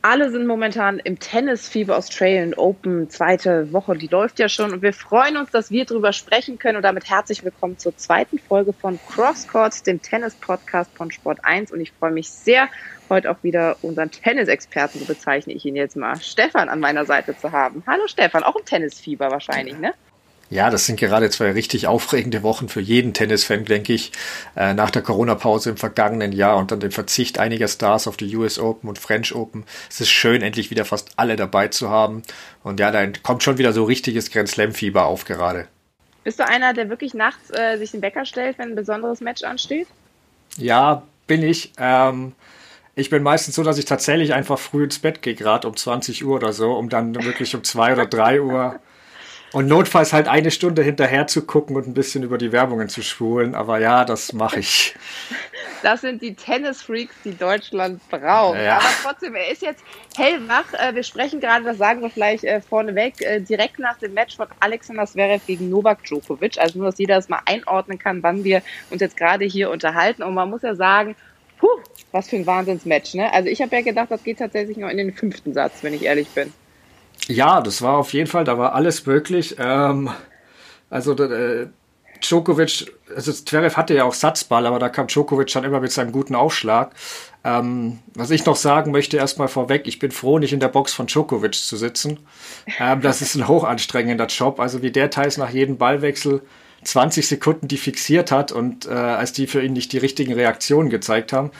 Alle 0.00 0.30
sind 0.30 0.46
momentan 0.46 1.00
im 1.00 1.18
Tennis-Fieber 1.18 1.96
Australian 1.96 2.54
Open, 2.54 3.10
zweite 3.10 3.72
Woche, 3.72 3.96
die 3.96 4.06
läuft 4.06 4.38
ja 4.38 4.48
schon. 4.48 4.72
Und 4.72 4.80
wir 4.80 4.92
freuen 4.92 5.36
uns, 5.36 5.50
dass 5.50 5.72
wir 5.72 5.84
darüber 5.84 6.12
sprechen 6.12 6.56
können. 6.56 6.76
Und 6.76 6.84
damit 6.84 7.10
herzlich 7.10 7.42
willkommen 7.42 7.78
zur 7.78 7.96
zweiten 7.96 8.38
Folge 8.38 8.72
von 8.72 9.00
Crosscourt, 9.08 9.84
dem 9.88 10.00
Tennis-Podcast 10.00 10.92
von 10.94 11.10
Sport 11.10 11.40
1. 11.42 11.72
Und 11.72 11.80
ich 11.80 11.90
freue 11.90 12.12
mich 12.12 12.30
sehr, 12.30 12.68
heute 13.10 13.28
auch 13.28 13.42
wieder 13.42 13.76
unseren 13.82 14.12
Tennisexperten, 14.12 15.00
so 15.00 15.06
bezeichne 15.06 15.52
ich 15.52 15.64
ihn 15.64 15.74
jetzt 15.74 15.96
mal, 15.96 16.20
Stefan 16.20 16.68
an 16.68 16.78
meiner 16.78 17.04
Seite 17.04 17.36
zu 17.36 17.50
haben. 17.50 17.82
Hallo 17.84 18.06
Stefan, 18.06 18.44
auch 18.44 18.54
im 18.54 18.64
Tennisfieber 18.64 19.32
wahrscheinlich, 19.32 19.78
ne? 19.78 19.94
Ja, 20.50 20.70
das 20.70 20.86
sind 20.86 20.98
gerade 20.98 21.28
zwei 21.28 21.52
richtig 21.52 21.86
aufregende 21.86 22.42
Wochen 22.42 22.68
für 22.68 22.80
jeden 22.80 23.12
Tennisfan, 23.12 23.66
denke 23.66 23.92
ich. 23.92 24.12
Äh, 24.56 24.72
nach 24.72 24.90
der 24.90 25.02
Corona-Pause 25.02 25.70
im 25.70 25.76
vergangenen 25.76 26.32
Jahr 26.32 26.56
und 26.56 26.70
dann 26.70 26.80
dem 26.80 26.90
Verzicht 26.90 27.38
einiger 27.38 27.68
Stars 27.68 28.06
auf 28.06 28.16
die 28.16 28.34
US 28.34 28.58
Open 28.58 28.88
und 28.88 28.98
French 28.98 29.34
Open. 29.34 29.64
Es 29.90 30.00
ist 30.00 30.10
schön, 30.10 30.40
endlich 30.40 30.70
wieder 30.70 30.86
fast 30.86 31.10
alle 31.16 31.36
dabei 31.36 31.68
zu 31.68 31.90
haben. 31.90 32.22
Und 32.62 32.80
ja, 32.80 32.90
dann 32.90 33.22
kommt 33.22 33.42
schon 33.42 33.58
wieder 33.58 33.74
so 33.74 33.84
richtiges 33.84 34.30
Grand 34.30 34.48
Slam-Fieber 34.48 35.04
auf 35.04 35.26
gerade. 35.26 35.68
Bist 36.24 36.38
du 36.38 36.46
einer, 36.46 36.72
der 36.72 36.88
wirklich 36.88 37.12
nachts 37.12 37.50
äh, 37.50 37.76
sich 37.76 37.90
den 37.90 38.00
Wecker 38.00 38.24
stellt, 38.24 38.58
wenn 38.58 38.70
ein 38.70 38.74
besonderes 38.74 39.20
Match 39.20 39.42
ansteht? 39.44 39.86
Ja, 40.56 41.02
bin 41.26 41.42
ich. 41.42 41.72
Ähm, 41.78 42.32
ich 42.94 43.10
bin 43.10 43.22
meistens 43.22 43.54
so, 43.54 43.62
dass 43.62 43.78
ich 43.78 43.84
tatsächlich 43.84 44.32
einfach 44.32 44.58
früh 44.58 44.84
ins 44.84 44.98
Bett 44.98 45.20
gehe, 45.22 45.34
gerade 45.34 45.68
um 45.68 45.76
20 45.76 46.24
Uhr 46.24 46.36
oder 46.36 46.52
so, 46.52 46.72
um 46.72 46.88
dann 46.88 47.14
wirklich 47.14 47.54
um 47.54 47.62
zwei 47.64 47.92
oder 47.92 48.06
drei 48.06 48.40
Uhr 48.40 48.80
und 49.52 49.66
notfalls 49.66 50.12
halt 50.12 50.28
eine 50.28 50.50
Stunde 50.50 50.82
hinterher 50.82 51.26
zu 51.26 51.46
gucken 51.46 51.76
und 51.76 51.86
ein 51.86 51.94
bisschen 51.94 52.22
über 52.22 52.38
die 52.38 52.52
Werbungen 52.52 52.88
zu 52.88 53.02
spulen. 53.02 53.54
Aber 53.54 53.78
ja, 53.78 54.04
das 54.04 54.32
mache 54.32 54.60
ich. 54.60 54.94
Das 55.80 56.00
sind 56.00 56.22
die 56.22 56.34
Tennis-Freaks, 56.34 57.14
die 57.24 57.36
Deutschland 57.36 58.00
braucht. 58.08 58.58
Ja. 58.58 58.78
Aber 58.78 58.88
trotzdem, 59.04 59.36
er 59.36 59.52
ist 59.52 59.62
jetzt 59.62 59.84
hellwach. 60.16 60.64
Äh, 60.72 60.92
wir 60.92 61.04
sprechen 61.04 61.38
gerade, 61.38 61.64
das 61.64 61.78
sagen 61.78 62.02
wir 62.02 62.10
vielleicht 62.10 62.42
äh, 62.42 62.60
vorneweg, 62.60 63.20
äh, 63.20 63.38
direkt 63.38 63.78
nach 63.78 63.96
dem 63.98 64.12
Match 64.12 64.36
von 64.36 64.48
Alexander 64.58 65.06
Zverev 65.06 65.46
gegen 65.46 65.70
Novak 65.70 66.02
Djokovic. 66.02 66.58
Also 66.58 66.80
nur, 66.80 66.88
dass 66.88 66.98
jeder 66.98 67.14
das 67.14 67.28
mal 67.28 67.42
einordnen 67.46 67.96
kann, 67.96 68.24
wann 68.24 68.42
wir 68.42 68.62
uns 68.90 69.00
jetzt 69.00 69.16
gerade 69.16 69.44
hier 69.44 69.70
unterhalten. 69.70 70.24
Und 70.24 70.34
man 70.34 70.50
muss 70.50 70.62
ja 70.62 70.74
sagen, 70.74 71.14
puh, 71.58 71.68
was 72.10 72.28
für 72.28 72.36
ein 72.36 72.46
Wahnsinnsmatch. 72.46 73.14
Ne? 73.14 73.32
Also 73.32 73.48
ich 73.48 73.62
habe 73.62 73.76
ja 73.76 73.82
gedacht, 73.82 74.10
das 74.10 74.24
geht 74.24 74.38
tatsächlich 74.38 74.78
noch 74.78 74.88
in 74.88 74.96
den 74.96 75.12
fünften 75.12 75.54
Satz, 75.54 75.82
wenn 75.82 75.94
ich 75.94 76.02
ehrlich 76.02 76.28
bin. 76.28 76.52
Ja, 77.26 77.60
das 77.60 77.82
war 77.82 77.98
auf 77.98 78.12
jeden 78.12 78.28
Fall, 78.28 78.44
da 78.44 78.58
war 78.58 78.74
alles 78.74 79.04
möglich. 79.06 79.56
Ähm, 79.58 80.10
also 80.88 81.12
äh, 81.14 81.68
Djokovic, 82.20 82.92
also 83.14 83.32
Zverev 83.32 83.76
hatte 83.76 83.94
ja 83.94 84.04
auch 84.04 84.14
Satzball, 84.14 84.66
aber 84.66 84.78
da 84.78 84.88
kam 84.88 85.06
Djokovic 85.06 85.52
dann 85.52 85.64
immer 85.64 85.80
mit 85.80 85.92
seinem 85.92 86.12
guten 86.12 86.34
Aufschlag. 86.34 86.94
Ähm, 87.44 88.00
was 88.14 88.30
ich 88.30 88.44
noch 88.44 88.56
sagen 88.56 88.90
möchte, 88.90 89.16
erstmal 89.16 89.48
vorweg, 89.48 89.86
ich 89.86 89.98
bin 89.98 90.10
froh, 90.10 90.38
nicht 90.38 90.52
in 90.52 90.60
der 90.60 90.68
Box 90.68 90.92
von 90.92 91.06
Djokovic 91.06 91.54
zu 91.54 91.76
sitzen. 91.76 92.18
Ähm, 92.78 93.00
das 93.00 93.22
ist 93.22 93.34
ein 93.34 93.48
hochanstrengender 93.48 94.26
Job. 94.26 94.60
Also 94.60 94.82
wie 94.82 94.90
der 94.90 95.10
teils 95.10 95.36
nach 95.36 95.50
jedem 95.50 95.78
Ballwechsel 95.78 96.42
20 96.84 97.26
Sekunden 97.26 97.68
die 97.68 97.76
fixiert 97.76 98.30
hat 98.30 98.52
und 98.52 98.86
äh, 98.86 98.90
als 98.90 99.32
die 99.32 99.46
für 99.46 99.62
ihn 99.62 99.72
nicht 99.72 99.92
die 99.92 99.98
richtigen 99.98 100.32
Reaktionen 100.32 100.90
gezeigt 100.90 101.32
haben. 101.32 101.50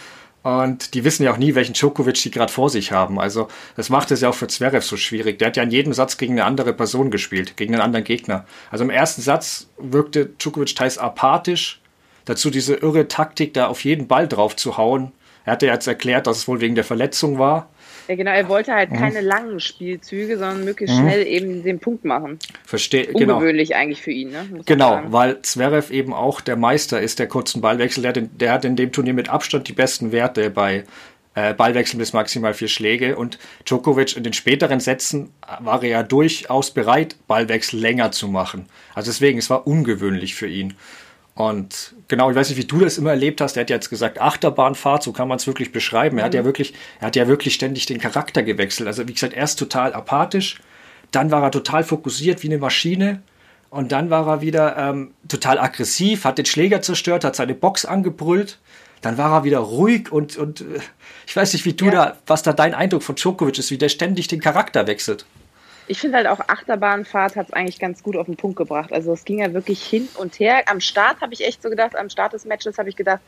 Und 0.48 0.94
die 0.94 1.04
wissen 1.04 1.24
ja 1.24 1.32
auch 1.32 1.36
nie, 1.36 1.54
welchen 1.54 1.74
Djokovic 1.74 2.22
die 2.22 2.30
gerade 2.30 2.50
vor 2.50 2.70
sich 2.70 2.90
haben. 2.90 3.20
Also 3.20 3.48
das 3.76 3.90
macht 3.90 4.10
es 4.10 4.22
ja 4.22 4.30
auch 4.30 4.34
für 4.34 4.46
Zverev 4.46 4.82
so 4.82 4.96
schwierig. 4.96 5.38
Der 5.38 5.48
hat 5.48 5.58
ja 5.58 5.62
in 5.62 5.70
jedem 5.70 5.92
Satz 5.92 6.16
gegen 6.16 6.32
eine 6.32 6.46
andere 6.46 6.72
Person 6.72 7.10
gespielt, 7.10 7.58
gegen 7.58 7.74
einen 7.74 7.82
anderen 7.82 8.06
Gegner. 8.06 8.46
Also 8.70 8.82
im 8.82 8.88
ersten 8.88 9.20
Satz 9.20 9.68
wirkte 9.76 10.30
Djokovic 10.38 10.74
teils 10.74 10.96
apathisch. 10.96 11.82
Dazu 12.24 12.48
diese 12.48 12.76
irre 12.76 13.08
Taktik, 13.08 13.52
da 13.52 13.66
auf 13.66 13.84
jeden 13.84 14.08
Ball 14.08 14.26
drauf 14.26 14.56
zu 14.56 14.78
hauen. 14.78 15.12
Er 15.44 15.52
hatte 15.52 15.66
jetzt 15.66 15.86
erklärt, 15.86 16.26
dass 16.26 16.38
es 16.38 16.48
wohl 16.48 16.62
wegen 16.62 16.76
der 16.76 16.84
Verletzung 16.84 17.38
war. 17.38 17.68
Ja, 18.08 18.14
genau, 18.16 18.30
er 18.30 18.48
wollte 18.48 18.72
halt 18.72 18.90
mhm. 18.90 18.96
keine 18.96 19.20
langen 19.20 19.60
Spielzüge, 19.60 20.38
sondern 20.38 20.64
möglichst 20.64 20.96
mhm. 20.96 21.02
schnell 21.02 21.26
eben 21.26 21.62
den 21.62 21.78
Punkt 21.78 22.04
machen. 22.04 22.38
Verstehe, 22.64 23.06
genau. 23.06 23.34
Ungewöhnlich 23.34 23.76
eigentlich 23.76 24.00
für 24.00 24.12
ihn, 24.12 24.30
ne? 24.30 24.46
genau, 24.64 25.02
weil 25.08 25.42
Zverev 25.42 25.92
eben 25.92 26.14
auch 26.14 26.40
der 26.40 26.56
Meister 26.56 27.00
ist 27.00 27.18
der 27.18 27.28
kurzen 27.28 27.60
Ballwechsel. 27.60 28.02
Der, 28.02 28.12
der 28.12 28.52
hat 28.52 28.64
in 28.64 28.76
dem 28.76 28.92
Turnier 28.92 29.14
mit 29.14 29.28
Abstand 29.28 29.68
die 29.68 29.74
besten 29.74 30.10
Werte 30.10 30.48
bei 30.48 30.84
äh, 31.34 31.54
Ballwechseln 31.54 31.98
bis 31.98 32.12
maximal 32.12 32.54
vier 32.54 32.68
Schläge 32.68 33.16
und 33.16 33.38
Djokovic 33.64 34.16
in 34.16 34.24
den 34.24 34.32
späteren 34.32 34.80
Sätzen 34.80 35.30
war 35.60 35.82
er 35.82 35.88
ja 35.88 36.02
durchaus 36.02 36.72
bereit, 36.72 37.16
Ballwechsel 37.26 37.78
länger 37.78 38.10
zu 38.10 38.28
machen. 38.28 38.66
Also 38.94 39.10
deswegen, 39.10 39.38
es 39.38 39.50
war 39.50 39.66
ungewöhnlich 39.66 40.34
für 40.34 40.48
ihn. 40.48 40.74
Und 41.38 41.94
genau, 42.08 42.30
ich 42.30 42.36
weiß 42.36 42.48
nicht, 42.48 42.58
wie 42.58 42.64
du 42.64 42.80
das 42.80 42.98
immer 42.98 43.10
erlebt 43.10 43.40
hast. 43.40 43.56
Er 43.56 43.60
hat 43.60 43.70
jetzt 43.70 43.90
gesagt, 43.90 44.20
Achterbahnfahrt, 44.20 45.04
so 45.04 45.12
kann 45.12 45.28
man 45.28 45.36
es 45.36 45.46
wirklich 45.46 45.70
beschreiben. 45.70 46.18
Er 46.18 46.24
hat 46.24 46.34
ja 46.34 46.42
mhm. 46.42 46.46
wirklich, 46.46 46.74
er 46.98 47.06
hat 47.06 47.14
ja 47.14 47.28
wirklich 47.28 47.54
ständig 47.54 47.86
den 47.86 48.00
Charakter 48.00 48.42
gewechselt. 48.42 48.88
Also 48.88 49.06
wie 49.06 49.12
gesagt, 49.12 49.34
erst 49.34 49.56
total 49.56 49.94
apathisch, 49.94 50.60
dann 51.12 51.30
war 51.30 51.44
er 51.44 51.52
total 51.52 51.84
fokussiert 51.84 52.42
wie 52.42 52.48
eine 52.48 52.58
Maschine 52.58 53.22
und 53.70 53.92
dann 53.92 54.10
war 54.10 54.26
er 54.26 54.40
wieder 54.40 54.76
ähm, 54.76 55.12
total 55.28 55.60
aggressiv, 55.60 56.24
hat 56.24 56.38
den 56.38 56.44
Schläger 56.44 56.82
zerstört, 56.82 57.22
hat 57.22 57.36
seine 57.36 57.54
Box 57.54 57.84
angebrüllt. 57.84 58.58
Dann 59.00 59.16
war 59.16 59.30
er 59.30 59.44
wieder 59.44 59.60
ruhig 59.60 60.10
und, 60.10 60.36
und 60.36 60.62
äh, 60.62 60.80
ich 61.24 61.36
weiß 61.36 61.52
nicht, 61.52 61.64
wie 61.64 61.74
du 61.74 61.84
ja. 61.84 61.90
da, 61.92 62.16
was 62.26 62.42
da 62.42 62.52
dein 62.52 62.74
Eindruck 62.74 63.04
von 63.04 63.14
Djokovic 63.14 63.60
ist, 63.60 63.70
wie 63.70 63.78
der 63.78 63.90
ständig 63.90 64.26
den 64.26 64.40
Charakter 64.40 64.88
wechselt 64.88 65.24
ich 65.88 65.98
finde 65.98 66.18
halt 66.18 66.26
auch 66.26 66.40
Achterbahnfahrt 66.40 67.36
hat 67.36 67.48
es 67.48 67.52
eigentlich 67.52 67.78
ganz 67.78 68.02
gut 68.02 68.16
auf 68.16 68.26
den 68.26 68.36
Punkt 68.36 68.56
gebracht. 68.56 68.92
Also 68.92 69.12
es 69.12 69.24
ging 69.24 69.40
ja 69.40 69.52
wirklich 69.52 69.82
hin 69.82 70.08
und 70.18 70.38
her. 70.38 70.62
Am 70.66 70.80
Start 70.80 71.20
habe 71.20 71.32
ich 71.32 71.44
echt 71.44 71.62
so 71.62 71.70
gedacht, 71.70 71.96
am 71.96 72.10
Start 72.10 72.34
des 72.34 72.44
Matches 72.44 72.78
habe 72.78 72.88
ich 72.88 72.96
gedacht, 72.96 73.20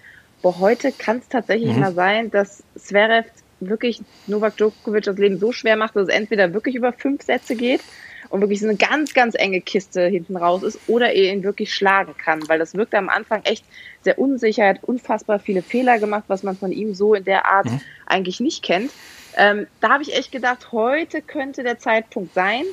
boah, 0.42 0.58
heute 0.58 0.92
kann 0.92 1.18
es 1.18 1.28
tatsächlich 1.28 1.72
mhm. 1.72 1.80
mal 1.80 1.92
sein, 1.92 2.30
dass 2.30 2.62
Zverev 2.76 3.26
wirklich 3.60 4.00
Novak 4.26 4.56
Djokovic 4.56 5.04
das 5.04 5.18
Leben 5.18 5.38
so 5.38 5.52
schwer 5.52 5.76
macht, 5.76 5.96
dass 5.96 6.08
es 6.08 6.14
entweder 6.14 6.52
wirklich 6.54 6.74
über 6.74 6.92
fünf 6.92 7.22
Sätze 7.22 7.56
geht 7.56 7.82
und 8.30 8.40
wirklich 8.40 8.60
so 8.60 8.68
eine 8.68 8.76
ganz, 8.76 9.12
ganz 9.12 9.34
enge 9.34 9.60
Kiste 9.60 10.06
hinten 10.06 10.36
raus 10.36 10.62
ist 10.62 10.78
oder 10.86 11.12
er 11.12 11.32
ihn 11.32 11.42
wirklich 11.42 11.74
schlagen 11.74 12.14
kann, 12.16 12.48
weil 12.48 12.58
das 12.58 12.74
wirkte 12.74 12.96
am 12.96 13.08
Anfang 13.08 13.42
echt 13.44 13.64
sehr 14.02 14.18
unsicher, 14.18 14.62
er 14.62 14.70
hat 14.70 14.84
unfassbar 14.84 15.38
viele 15.40 15.62
Fehler 15.62 15.98
gemacht, 15.98 16.24
was 16.28 16.42
man 16.42 16.56
von 16.56 16.72
ihm 16.72 16.94
so 16.94 17.14
in 17.14 17.24
der 17.24 17.46
Art 17.46 17.66
mhm. 17.66 17.80
eigentlich 18.06 18.40
nicht 18.40 18.62
kennt. 18.62 18.90
Ähm, 19.36 19.66
da 19.80 19.90
habe 19.90 20.02
ich 20.02 20.16
echt 20.16 20.32
gedacht, 20.32 20.72
heute 20.72 21.22
könnte 21.22 21.62
der 21.62 21.78
Zeitpunkt 21.78 22.34
sein. 22.34 22.64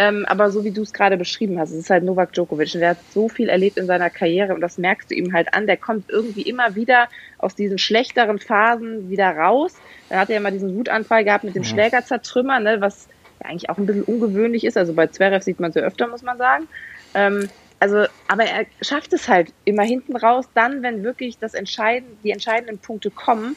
Ähm, 0.00 0.24
aber 0.28 0.52
so 0.52 0.64
wie 0.64 0.70
du 0.70 0.82
es 0.82 0.92
gerade 0.92 1.16
beschrieben 1.16 1.58
hast, 1.58 1.70
es 1.70 1.78
ist 1.78 1.90
halt 1.90 2.04
Novak 2.04 2.32
Djokovic 2.32 2.72
und 2.74 2.80
der 2.80 2.90
hat 2.90 2.98
so 3.10 3.28
viel 3.28 3.48
erlebt 3.48 3.78
in 3.78 3.86
seiner 3.86 4.10
Karriere 4.10 4.54
und 4.54 4.60
das 4.60 4.78
merkst 4.78 5.10
du 5.10 5.16
ihm 5.16 5.32
halt 5.32 5.52
an. 5.54 5.66
Der 5.66 5.76
kommt 5.76 6.08
irgendwie 6.08 6.42
immer 6.42 6.76
wieder 6.76 7.08
aus 7.38 7.56
diesen 7.56 7.78
schlechteren 7.78 8.38
Phasen 8.38 9.10
wieder 9.10 9.36
raus. 9.36 9.74
Dann 10.08 10.20
hat 10.20 10.28
er 10.28 10.36
ja 10.36 10.40
mal 10.40 10.52
diesen 10.52 10.76
Wutanfall 10.76 11.24
gehabt 11.24 11.42
mit 11.42 11.56
dem 11.56 11.64
ja. 11.64 11.68
Schläger 11.68 12.04
zertrümmern, 12.04 12.62
ne, 12.62 12.80
was 12.80 13.08
ja 13.42 13.50
eigentlich 13.50 13.70
auch 13.70 13.78
ein 13.78 13.86
bisschen 13.86 14.04
ungewöhnlich 14.04 14.62
ist. 14.62 14.76
Also 14.76 14.94
bei 14.94 15.08
Zverev 15.08 15.42
sieht 15.42 15.58
man 15.58 15.70
es 15.70 15.74
ja 15.74 15.82
öfter, 15.82 16.06
muss 16.06 16.22
man 16.22 16.38
sagen. 16.38 16.68
Ähm, 17.14 17.48
also, 17.80 18.04
aber 18.28 18.44
er 18.44 18.66
schafft 18.82 19.12
es 19.12 19.28
halt 19.28 19.52
immer 19.64 19.82
hinten 19.82 20.16
raus, 20.16 20.48
dann, 20.54 20.82
wenn 20.82 21.02
wirklich 21.02 21.38
das 21.38 21.54
entscheidend, 21.54 22.10
die 22.22 22.30
entscheidenden 22.30 22.78
Punkte 22.78 23.10
kommen, 23.10 23.56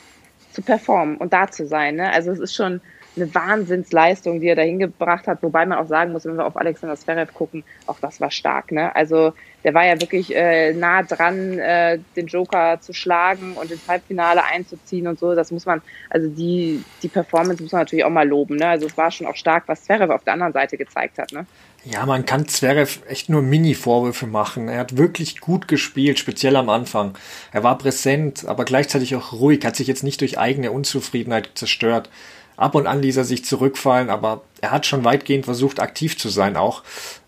zu 0.51 0.61
performen 0.61 1.17
und 1.17 1.33
da 1.33 1.49
zu 1.49 1.67
sein. 1.67 1.95
Ne? 1.95 2.11
Also 2.11 2.31
es 2.31 2.39
ist 2.39 2.55
schon 2.55 2.81
eine 3.15 3.33
Wahnsinnsleistung, 3.35 4.39
die 4.39 4.47
er 4.47 4.55
da 4.55 4.61
hingebracht 4.61 5.27
hat, 5.27 5.43
wobei 5.43 5.65
man 5.65 5.77
auch 5.77 5.87
sagen 5.87 6.13
muss, 6.13 6.25
wenn 6.25 6.37
wir 6.37 6.45
auf 6.45 6.55
Alexander 6.55 6.95
Zverev 6.95 7.33
gucken, 7.33 7.63
auch 7.85 7.99
das 7.99 8.21
war 8.21 8.31
stark. 8.31 8.71
Ne? 8.71 8.95
Also 8.95 9.33
der 9.63 9.73
war 9.73 9.85
ja 9.85 9.99
wirklich 9.99 10.33
äh, 10.33 10.73
nah 10.73 11.03
dran, 11.03 11.59
äh, 11.59 11.99
den 12.15 12.27
Joker 12.27 12.79
zu 12.79 12.93
schlagen 12.93 13.55
und 13.55 13.69
ins 13.69 13.87
Halbfinale 13.87 14.45
einzuziehen 14.45 15.07
und 15.07 15.19
so. 15.19 15.35
Das 15.35 15.51
muss 15.51 15.65
man, 15.65 15.81
also 16.09 16.29
die, 16.29 16.83
die 17.03 17.09
Performance 17.09 17.61
muss 17.61 17.73
man 17.73 17.81
natürlich 17.81 18.05
auch 18.05 18.09
mal 18.09 18.27
loben. 18.27 18.55
Ne? 18.55 18.67
Also 18.67 18.87
es 18.87 18.97
war 18.97 19.11
schon 19.11 19.27
auch 19.27 19.35
stark, 19.35 19.63
was 19.67 19.83
Zverev 19.83 20.13
auf 20.13 20.23
der 20.23 20.33
anderen 20.33 20.53
Seite 20.53 20.77
gezeigt 20.77 21.17
hat. 21.17 21.33
Ne? 21.33 21.45
Ja, 21.83 22.05
man 22.05 22.25
kann 22.27 22.47
Zverev 22.47 22.99
echt 23.07 23.29
nur 23.29 23.41
Mini-Vorwürfe 23.41 24.27
machen. 24.27 24.67
Er 24.67 24.79
hat 24.79 24.97
wirklich 24.97 25.39
gut 25.39 25.67
gespielt, 25.67 26.19
speziell 26.19 26.55
am 26.55 26.69
Anfang. 26.69 27.17
Er 27.51 27.63
war 27.63 27.77
präsent, 27.77 28.45
aber 28.45 28.65
gleichzeitig 28.65 29.15
auch 29.15 29.33
ruhig, 29.33 29.65
hat 29.65 29.75
sich 29.75 29.87
jetzt 29.87 30.03
nicht 30.03 30.21
durch 30.21 30.37
eigene 30.37 30.71
Unzufriedenheit 30.71 31.49
zerstört. 31.55 32.09
Ab 32.55 32.75
und 32.75 32.85
an 32.85 33.01
ließ 33.01 33.17
er 33.17 33.23
sich 33.23 33.43
zurückfallen, 33.45 34.11
aber 34.11 34.43
er 34.61 34.69
hat 34.69 34.85
schon 34.85 35.03
weitgehend 35.03 35.45
versucht, 35.45 35.79
aktiv 35.79 36.19
zu 36.19 36.29
sein 36.29 36.55
auch. 36.55 36.83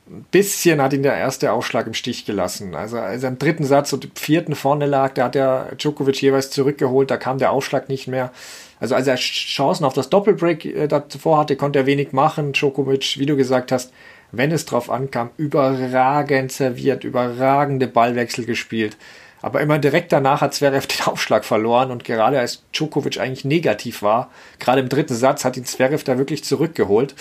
Ein 0.07 0.25
bisschen 0.29 0.81
hat 0.81 0.93
ihn 0.93 1.01
der 1.01 1.17
erste 1.17 1.51
Aufschlag 1.51 1.87
im 1.87 1.95
Stich 1.95 2.25
gelassen. 2.25 2.75
Also 2.75 2.99
als 2.99 3.23
er 3.23 3.29
im 3.29 3.39
dritten 3.39 3.63
Satz 3.63 3.91
und 3.93 4.05
im 4.05 4.11
vierten 4.13 4.53
vorne 4.53 4.85
lag, 4.85 5.15
da 5.15 5.25
hat 5.25 5.35
der 5.35 5.73
Djokovic 5.77 6.21
jeweils 6.21 6.51
zurückgeholt, 6.51 7.09
da 7.09 7.17
kam 7.17 7.39
der 7.39 7.51
Aufschlag 7.51 7.89
nicht 7.89 8.07
mehr. 8.07 8.31
Also 8.79 8.93
als 8.93 9.07
er 9.07 9.15
Chancen 9.15 9.85
auf 9.85 9.93
das 9.93 10.09
Doppelbreak 10.09 10.65
äh, 10.65 10.87
davor 10.87 11.39
hatte, 11.39 11.55
konnte 11.55 11.79
er 11.79 11.85
wenig 11.87 12.11
machen. 12.11 12.51
Djokovic, 12.51 13.17
wie 13.17 13.25
du 13.25 13.35
gesagt 13.35 13.71
hast, 13.71 13.91
wenn 14.33 14.51
es 14.51 14.65
drauf 14.65 14.89
ankam, 14.89 15.29
überragend 15.37 16.51
serviert, 16.51 17.03
überragende 17.05 17.87
Ballwechsel 17.87 18.45
gespielt. 18.45 18.97
Aber 19.41 19.61
immer 19.61 19.77
direkt 19.77 20.11
danach 20.11 20.41
hat 20.41 20.53
Zverev 20.53 20.87
den 20.87 21.05
Aufschlag 21.05 21.45
verloren 21.45 21.91
und 21.91 22.03
gerade 22.03 22.39
als 22.39 22.63
Djokovic 22.73 23.19
eigentlich 23.19 23.45
negativ 23.45 24.01
war, 24.01 24.31
gerade 24.59 24.81
im 24.81 24.89
dritten 24.89 25.15
Satz 25.15 25.45
hat 25.45 25.55
ihn 25.55 25.65
Zverev 25.65 26.03
da 26.03 26.17
wirklich 26.17 26.43
zurückgeholt. 26.43 27.15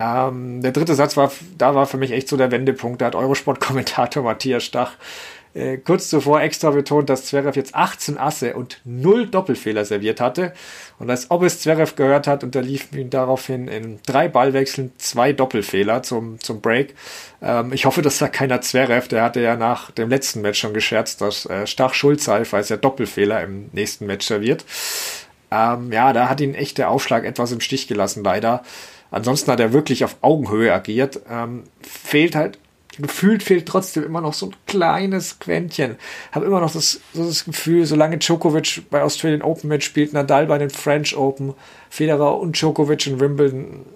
Ähm, 0.00 0.60
der 0.60 0.72
dritte 0.72 0.94
Satz 0.94 1.16
war, 1.16 1.30
da 1.56 1.74
war 1.74 1.86
für 1.86 1.98
mich 1.98 2.10
echt 2.10 2.28
so 2.28 2.36
der 2.36 2.50
Wendepunkt. 2.50 3.00
Da 3.00 3.06
hat 3.06 3.14
Eurosport-Kommentator 3.14 4.22
Matthias 4.24 4.64
Stach 4.64 4.92
äh, 5.54 5.78
kurz 5.78 6.08
zuvor 6.08 6.42
extra 6.42 6.70
betont, 6.70 7.08
dass 7.08 7.26
Zverev 7.26 7.56
jetzt 7.56 7.74
18 7.74 8.18
Asse 8.18 8.54
und 8.54 8.80
0 8.84 9.28
Doppelfehler 9.28 9.84
serviert 9.84 10.20
hatte. 10.20 10.52
Und 10.98 11.08
als 11.10 11.30
ob 11.30 11.42
es 11.42 11.60
Zverev 11.60 11.94
gehört 11.94 12.26
hat, 12.26 12.42
unterlief 12.42 12.92
ihm 12.92 13.10
daraufhin 13.10 13.68
in 13.68 14.00
drei 14.04 14.28
Ballwechseln 14.28 14.92
zwei 14.98 15.32
Doppelfehler 15.32 16.02
zum, 16.02 16.40
zum 16.40 16.60
Break. 16.60 16.94
Ähm, 17.40 17.72
ich 17.72 17.86
hoffe, 17.86 18.02
das 18.02 18.18
sagt 18.18 18.34
keiner 18.34 18.60
Zverev, 18.60 19.08
der 19.08 19.22
hatte 19.22 19.40
ja 19.40 19.56
nach 19.56 19.90
dem 19.92 20.08
letzten 20.08 20.40
Match 20.40 20.58
schon 20.58 20.74
gescherzt, 20.74 21.20
dass 21.20 21.46
äh, 21.46 21.66
Stach 21.66 21.94
Schulzei, 21.94 22.44
falls 22.44 22.70
er 22.70 22.78
Doppelfehler 22.78 23.42
im 23.42 23.70
nächsten 23.72 24.06
Match 24.06 24.26
serviert. 24.26 24.64
Ähm, 25.52 25.92
ja, 25.92 26.12
da 26.12 26.28
hat 26.28 26.40
ihn 26.40 26.54
echt 26.54 26.78
der 26.78 26.90
Aufschlag 26.90 27.24
etwas 27.24 27.52
im 27.52 27.60
Stich 27.60 27.86
gelassen, 27.86 28.24
leider. 28.24 28.64
Ansonsten 29.12 29.52
hat 29.52 29.60
er 29.60 29.72
wirklich 29.72 30.04
auf 30.04 30.16
Augenhöhe 30.22 30.72
agiert. 30.72 31.20
Ähm, 31.30 31.62
fehlt 31.80 32.34
halt 32.34 32.58
gefühlt 32.98 33.42
fehlt 33.42 33.66
trotzdem 33.66 34.04
immer 34.04 34.20
noch 34.20 34.34
so 34.34 34.46
ein 34.46 34.56
kleines 34.66 35.38
Quäntchen. 35.38 35.96
Habe 36.32 36.46
immer 36.46 36.60
noch 36.60 36.72
das, 36.72 37.00
so 37.12 37.24
das 37.24 37.44
Gefühl, 37.44 37.86
solange 37.86 38.18
Djokovic 38.18 38.82
bei 38.90 39.02
Australian 39.02 39.42
Open 39.42 39.68
mitspielt, 39.68 40.12
Nadal 40.12 40.46
bei 40.46 40.58
den 40.58 40.70
French 40.70 41.16
Open, 41.16 41.54
Federer 41.90 42.38
und 42.38 42.58
Djokovic 42.58 43.06
in 43.06 43.20
Wimbledon, 43.20 43.86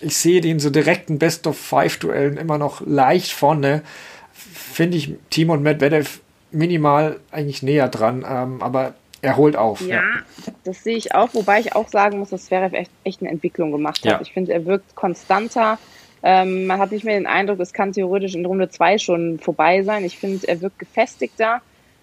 ich 0.00 0.16
sehe 0.16 0.40
den 0.40 0.58
so 0.58 0.70
direkten 0.70 1.18
Best 1.18 1.46
of 1.46 1.56
Five 1.56 1.98
Duellen 1.98 2.36
immer 2.36 2.58
noch 2.58 2.80
leicht 2.84 3.32
vorne. 3.32 3.82
Finde 4.32 4.96
ich 4.96 5.14
Timo 5.30 5.54
und 5.54 5.62
Medvedev 5.62 6.20
minimal 6.50 7.20
eigentlich 7.30 7.62
näher 7.62 7.88
dran, 7.88 8.24
ähm, 8.28 8.62
aber 8.62 8.94
er 9.22 9.36
holt 9.36 9.56
auf. 9.56 9.80
Ja, 9.80 9.96
ja, 9.96 10.02
das 10.64 10.84
sehe 10.84 10.96
ich 10.96 11.14
auch, 11.14 11.32
wobei 11.32 11.60
ich 11.60 11.74
auch 11.74 11.88
sagen 11.88 12.18
muss, 12.18 12.30
dass 12.30 12.46
Zverev 12.46 12.76
echt, 12.76 12.90
echt 13.04 13.22
eine 13.22 13.30
Entwicklung 13.30 13.72
gemacht 13.72 14.00
hat. 14.04 14.04
Ja. 14.04 14.20
Ich 14.20 14.32
finde, 14.32 14.52
er 14.52 14.66
wirkt 14.66 14.94
konstanter, 14.94 15.78
ähm, 16.26 16.64
man 16.64 16.80
hat 16.80 16.90
nicht 16.90 17.04
mehr 17.04 17.18
den 17.18 17.26
Eindruck, 17.26 17.60
es 17.60 17.74
kann 17.74 17.92
theoretisch 17.92 18.34
in 18.34 18.46
Runde 18.46 18.70
zwei 18.70 18.96
schon 18.96 19.38
vorbei 19.38 19.82
sein. 19.82 20.04
Ich 20.04 20.18
finde, 20.18 20.48
er 20.48 20.62
wirkt 20.62 20.78
gefestigter, 20.78 21.60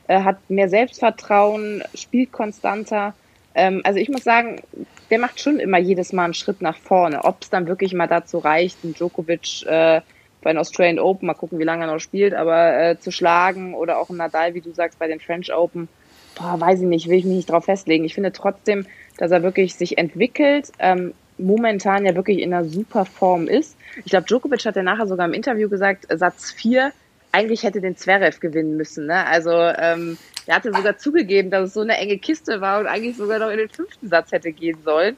er 0.07 0.23
hat 0.23 0.37
mehr 0.47 0.69
Selbstvertrauen, 0.69 1.83
spielt 1.95 2.31
konstanter. 2.31 3.15
Ähm, 3.55 3.81
also 3.83 3.97
ich 3.97 4.09
muss 4.09 4.23
sagen, 4.23 4.61
der 5.09 5.17
macht 5.17 5.41
schon 5.41 5.59
immer 5.59 5.79
jedes 5.79 6.13
Mal 6.13 6.25
einen 6.25 6.33
Schritt 6.35 6.61
nach 6.61 6.77
vorne. 6.77 7.25
Ob 7.25 7.41
es 7.41 7.49
dann 7.49 7.65
wirklich 7.65 7.95
mal 7.95 8.07
dazu 8.07 8.37
reicht, 8.37 8.77
einen 8.83 8.93
Djokovic 8.93 9.65
äh, 9.65 10.01
bei 10.43 10.51
den 10.51 10.59
Australian 10.59 10.99
Open, 10.99 11.25
mal 11.25 11.33
gucken, 11.33 11.57
wie 11.57 11.63
lange 11.63 11.85
er 11.85 11.91
noch 11.91 11.99
spielt, 11.99 12.35
aber 12.35 12.79
äh, 12.79 12.99
zu 12.99 13.09
schlagen 13.09 13.73
oder 13.73 13.97
auch 13.97 14.09
einen 14.09 14.19
Nadal, 14.19 14.53
wie 14.53 14.61
du 14.61 14.71
sagst, 14.71 14.99
bei 14.99 15.07
den 15.07 15.19
French 15.19 15.51
Open, 15.51 15.87
boah, 16.35 16.59
weiß 16.59 16.81
ich 16.81 16.87
nicht, 16.87 17.09
will 17.09 17.17
ich 17.17 17.25
mich 17.25 17.37
nicht 17.37 17.49
drauf 17.49 17.65
festlegen. 17.65 18.05
Ich 18.05 18.13
finde 18.13 18.31
trotzdem, 18.31 18.85
dass 19.17 19.31
er 19.31 19.41
wirklich 19.41 19.73
sich 19.73 19.97
entwickelt, 19.97 20.71
ähm, 20.77 21.13
momentan 21.41 22.05
ja 22.05 22.15
wirklich 22.15 22.39
in 22.39 22.53
einer 22.53 22.65
super 22.65 23.05
Form 23.05 23.47
ist. 23.47 23.77
Ich 24.05 24.11
glaube, 24.11 24.25
Djokovic 24.25 24.65
hat 24.65 24.75
ja 24.75 24.83
nachher 24.83 25.07
sogar 25.07 25.25
im 25.25 25.33
Interview 25.33 25.69
gesagt, 25.69 26.07
Satz 26.09 26.51
4, 26.51 26.91
eigentlich 27.31 27.63
hätte 27.63 27.81
den 27.81 27.95
Zverev 27.95 28.39
gewinnen 28.39 28.77
müssen. 28.77 29.07
Ne? 29.07 29.25
Also 29.25 29.51
ähm, 29.51 30.17
er 30.45 30.55
hatte 30.55 30.73
sogar 30.73 30.97
zugegeben, 30.97 31.49
dass 31.49 31.69
es 31.69 31.73
so 31.73 31.81
eine 31.81 31.97
enge 31.97 32.17
Kiste 32.17 32.61
war 32.61 32.79
und 32.79 32.87
eigentlich 32.87 33.17
sogar 33.17 33.39
noch 33.39 33.49
in 33.49 33.57
den 33.57 33.69
fünften 33.69 34.09
Satz 34.09 34.31
hätte 34.31 34.51
gehen 34.51 34.77
sollen. 34.83 35.15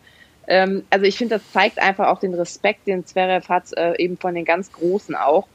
Ähm, 0.47 0.83
also 0.89 1.05
ich 1.05 1.17
finde, 1.17 1.35
das 1.35 1.51
zeigt 1.51 1.79
einfach 1.79 2.07
auch 2.07 2.19
den 2.19 2.33
Respekt, 2.33 2.87
den 2.87 3.05
Zverev 3.05 3.47
hat, 3.49 3.75
äh, 3.77 3.97
eben 3.97 4.17
von 4.17 4.35
den 4.35 4.45
ganz 4.45 4.71
Großen 4.71 5.15
auch. 5.15 5.47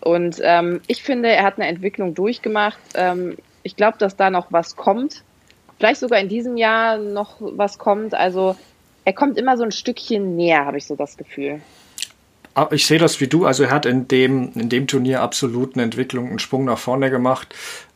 Und 0.00 0.40
ähm, 0.42 0.80
ich 0.86 1.02
finde, 1.02 1.30
er 1.30 1.42
hat 1.42 1.58
eine 1.58 1.66
Entwicklung 1.66 2.14
durchgemacht. 2.14 2.78
Ähm, 2.94 3.36
ich 3.62 3.76
glaube, 3.76 3.98
dass 3.98 4.16
da 4.16 4.30
noch 4.30 4.52
was 4.52 4.76
kommt. 4.76 5.24
Vielleicht 5.78 6.00
sogar 6.00 6.20
in 6.20 6.28
diesem 6.28 6.56
Jahr 6.56 6.98
noch 6.98 7.36
was 7.40 7.78
kommt. 7.78 8.14
Also 8.14 8.56
er 9.06 9.12
kommt 9.12 9.38
immer 9.38 9.56
so 9.56 9.62
ein 9.62 9.70
Stückchen 9.70 10.34
näher, 10.34 10.66
habe 10.66 10.78
ich 10.78 10.84
so 10.84 10.96
das 10.96 11.16
Gefühl. 11.16 11.60
Ah, 12.54 12.68
ich 12.72 12.86
sehe 12.86 12.98
das 12.98 13.20
wie 13.20 13.28
du. 13.28 13.46
Also 13.46 13.62
er 13.62 13.70
hat 13.70 13.86
in 13.86 14.08
dem, 14.08 14.50
in 14.54 14.68
dem 14.68 14.88
Turnier 14.88 15.22
absolut 15.22 15.74
eine 15.74 15.84
Entwicklung, 15.84 16.28
einen 16.28 16.40
Sprung 16.40 16.64
nach 16.64 16.78
vorne 16.78 17.08
gemacht. 17.08 17.54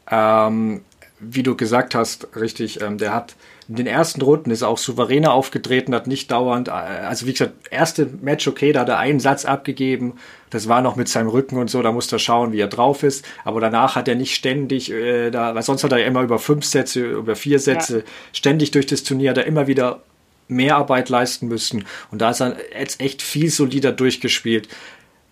Ähm, 0.09 0.83
wie 1.19 1.43
du 1.43 1.57
gesagt 1.57 1.97
hast, 1.97 2.29
richtig, 2.37 2.81
ähm, 2.81 2.97
der 2.97 3.13
hat 3.13 3.35
in 3.69 3.77
den 3.77 3.87
ersten 3.87 4.23
Runden 4.23 4.51
ist 4.51 4.63
er 4.63 4.69
auch 4.69 4.79
souveräner 4.79 5.33
aufgetreten, 5.33 5.95
hat 5.95 6.07
nicht 6.07 6.31
dauernd, 6.31 6.69
äh, 6.69 6.71
also 6.71 7.27
wie 7.27 7.33
gesagt, 7.33 7.55
erste 7.71 8.07
Match 8.23 8.47
okay, 8.47 8.73
da 8.73 8.81
hat 8.81 8.89
er 8.89 8.99
einen 8.99 9.21
Satz 9.21 9.45
abgegeben, 9.45 10.15
das 10.51 10.69
war 10.69 10.81
noch 10.81 10.97
mit 10.97 11.09
seinem 11.09 11.29
Rücken 11.29 11.57
und 11.59 11.71
so, 11.71 11.83
da 11.83 11.93
musste 11.93 12.17
er 12.17 12.21
schauen, 12.21 12.53
wie 12.53 12.61
er 12.61 12.69
drauf 12.69 13.03
ist, 13.03 13.25
aber 13.45 13.61
danach 13.61 13.97
hat 13.97 14.09
er 14.09 14.15
nicht 14.15 14.35
ständig, 14.35 14.91
äh, 14.93 15.31
da, 15.31 15.55
weil 15.55 15.63
sonst 15.63 15.85
hat 15.85 15.93
er 15.93 15.99
ja 15.99 16.07
immer 16.07 16.23
über 16.23 16.39
fünf 16.39 16.65
Sätze, 16.65 17.01
über 17.01 17.37
vier 17.37 17.59
Sätze, 17.59 17.99
ja. 17.99 18.05
ständig 18.33 18.71
durch 18.71 18.87
das 18.87 19.03
Turnier, 19.03 19.37
er 19.37 19.47
immer 19.47 19.67
wieder 19.67 20.03
mehr 20.51 20.77
Arbeit 20.77 21.09
leisten 21.09 21.49
müssen. 21.49 21.87
Und 22.11 22.21
da 22.21 22.31
ist 22.31 22.41
er 22.41 22.57
jetzt 22.79 23.01
echt 23.01 23.23
viel 23.23 23.51
solider 23.51 23.93
durchgespielt. 23.93 24.69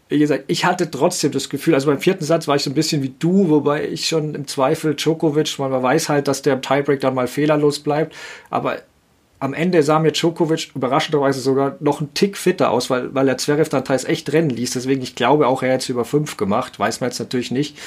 Wie 0.08 0.18
gesagt, 0.18 0.44
ich 0.46 0.64
hatte 0.64 0.90
trotzdem 0.90 1.32
das 1.32 1.50
Gefühl, 1.50 1.74
also 1.74 1.86
beim 1.86 2.00
vierten 2.00 2.24
Satz 2.24 2.48
war 2.48 2.56
ich 2.56 2.62
so 2.62 2.70
ein 2.70 2.74
bisschen 2.74 3.02
wie 3.02 3.14
du, 3.18 3.50
wobei 3.50 3.86
ich 3.86 4.08
schon 4.08 4.34
im 4.34 4.46
Zweifel 4.46 4.94
Djokovic, 4.94 5.58
man 5.58 5.70
weiß 5.70 6.08
halt, 6.08 6.28
dass 6.28 6.40
der 6.40 6.54
im 6.54 6.62
Tiebreak 6.62 7.00
dann 7.00 7.14
mal 7.14 7.26
fehlerlos 7.26 7.80
bleibt, 7.80 8.16
aber 8.48 8.78
am 9.40 9.54
Ende 9.54 9.82
sah 9.82 9.98
mir 9.98 10.12
Djokovic 10.12 10.70
überraschenderweise 10.74 11.40
sogar 11.40 11.76
noch 11.80 12.00
ein 12.00 12.12
Tick 12.14 12.36
fitter 12.36 12.70
aus, 12.70 12.90
weil, 12.90 13.14
weil 13.14 13.28
er 13.28 13.38
Zverev 13.38 13.68
dann 13.68 13.84
teils 13.84 14.04
echt 14.04 14.32
rennen 14.32 14.50
ließ. 14.50 14.72
Deswegen, 14.72 15.02
ich 15.02 15.14
glaube 15.14 15.46
auch, 15.46 15.62
er 15.62 15.74
hätte 15.74 15.82
es 15.82 15.88
über 15.88 16.04
fünf 16.04 16.36
gemacht. 16.36 16.78
Weiß 16.78 17.00
man 17.00 17.10
jetzt 17.10 17.20
natürlich 17.20 17.50
nicht. 17.50 17.78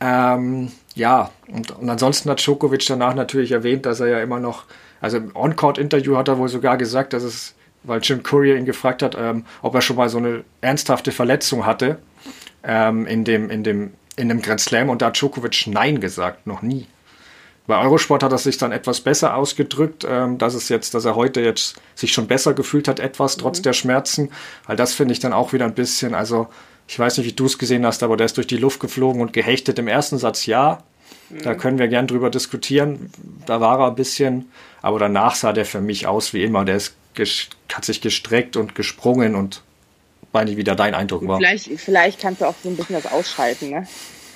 Ähm, 0.00 0.70
ja, 0.96 1.30
und, 1.46 1.70
und 1.70 1.88
ansonsten 1.88 2.28
hat 2.28 2.40
Djokovic 2.40 2.84
danach 2.86 3.14
natürlich 3.14 3.52
erwähnt, 3.52 3.86
dass 3.86 4.00
er 4.00 4.08
ja 4.08 4.20
immer 4.20 4.40
noch 4.40 4.64
also 5.00 5.18
im 5.18 5.34
On-Court-Interview 5.34 6.16
hat 6.16 6.28
er 6.28 6.38
wohl 6.38 6.48
sogar 6.48 6.76
gesagt, 6.76 7.12
dass 7.12 7.22
es, 7.22 7.54
weil 7.82 8.00
Jim 8.02 8.22
Courier 8.22 8.56
ihn 8.56 8.64
gefragt 8.64 9.02
hat, 9.02 9.16
ähm, 9.18 9.44
ob 9.62 9.74
er 9.74 9.80
schon 9.80 9.96
mal 9.96 10.08
so 10.08 10.18
eine 10.18 10.44
ernsthafte 10.60 11.12
Verletzung 11.12 11.66
hatte 11.66 11.98
ähm, 12.64 13.06
in 13.06 13.24
dem, 13.24 13.50
in 13.50 13.62
dem, 13.62 13.92
in 14.16 14.28
dem 14.28 14.42
Grand 14.42 14.60
Slam 14.60 14.88
und 14.88 15.02
da 15.02 15.06
hat 15.06 15.20
Djokovic 15.20 15.66
Nein 15.66 16.00
gesagt, 16.00 16.46
noch 16.46 16.62
nie. 16.62 16.86
Bei 17.66 17.80
Eurosport 17.80 18.22
hat 18.22 18.30
er 18.30 18.38
sich 18.38 18.58
dann 18.58 18.70
etwas 18.70 19.00
besser 19.00 19.34
ausgedrückt, 19.34 20.06
ähm, 20.08 20.38
dass 20.38 20.54
es 20.54 20.68
jetzt, 20.68 20.94
dass 20.94 21.04
er 21.04 21.16
heute 21.16 21.40
jetzt 21.40 21.76
sich 21.96 22.12
schon 22.12 22.28
besser 22.28 22.54
gefühlt 22.54 22.86
hat, 22.86 23.00
etwas 23.00 23.36
trotz 23.36 23.58
mhm. 23.58 23.64
der 23.64 23.72
Schmerzen. 23.72 24.30
Weil 24.66 24.76
das 24.76 24.94
finde 24.94 25.12
ich 25.12 25.18
dann 25.18 25.32
auch 25.32 25.52
wieder 25.52 25.64
ein 25.64 25.74
bisschen, 25.74 26.14
also 26.14 26.46
ich 26.88 26.98
weiß 26.98 27.18
nicht, 27.18 27.26
wie 27.26 27.32
du 27.32 27.46
es 27.46 27.58
gesehen 27.58 27.84
hast, 27.84 28.02
aber 28.02 28.16
der 28.16 28.26
ist 28.26 28.36
durch 28.36 28.46
die 28.46 28.56
Luft 28.56 28.80
geflogen 28.80 29.20
und 29.20 29.32
gehechtet 29.32 29.78
im 29.78 29.88
ersten 29.88 30.18
Satz 30.18 30.46
ja. 30.46 30.82
Da 31.42 31.54
mhm. 31.54 31.58
können 31.58 31.78
wir 31.78 31.88
gern 31.88 32.06
drüber 32.06 32.30
diskutieren. 32.30 33.10
Da 33.46 33.60
war 33.60 33.80
er 33.80 33.88
ein 33.88 33.94
bisschen, 33.96 34.50
aber 34.82 34.98
danach 34.98 35.34
sah 35.34 35.52
der 35.52 35.64
für 35.64 35.80
mich 35.80 36.06
aus 36.06 36.32
wie 36.32 36.44
immer. 36.44 36.64
Der 36.64 36.76
ist, 36.76 36.94
hat 37.72 37.84
sich 37.84 38.00
gestreckt 38.00 38.56
und 38.56 38.74
gesprungen 38.74 39.34
und 39.34 39.62
weiß 40.32 40.44
nicht, 40.44 40.56
wie 40.56 40.64
da 40.64 40.74
dein 40.74 40.94
Eindruck 40.94 41.26
war. 41.26 41.38
Vielleicht, 41.38 41.68
vielleicht 41.80 42.20
kannst 42.20 42.40
du 42.40 42.44
auch 42.44 42.54
so 42.62 42.68
ein 42.68 42.76
bisschen 42.76 42.94
das 42.94 43.10
ausschalten, 43.10 43.70
ne? 43.70 43.86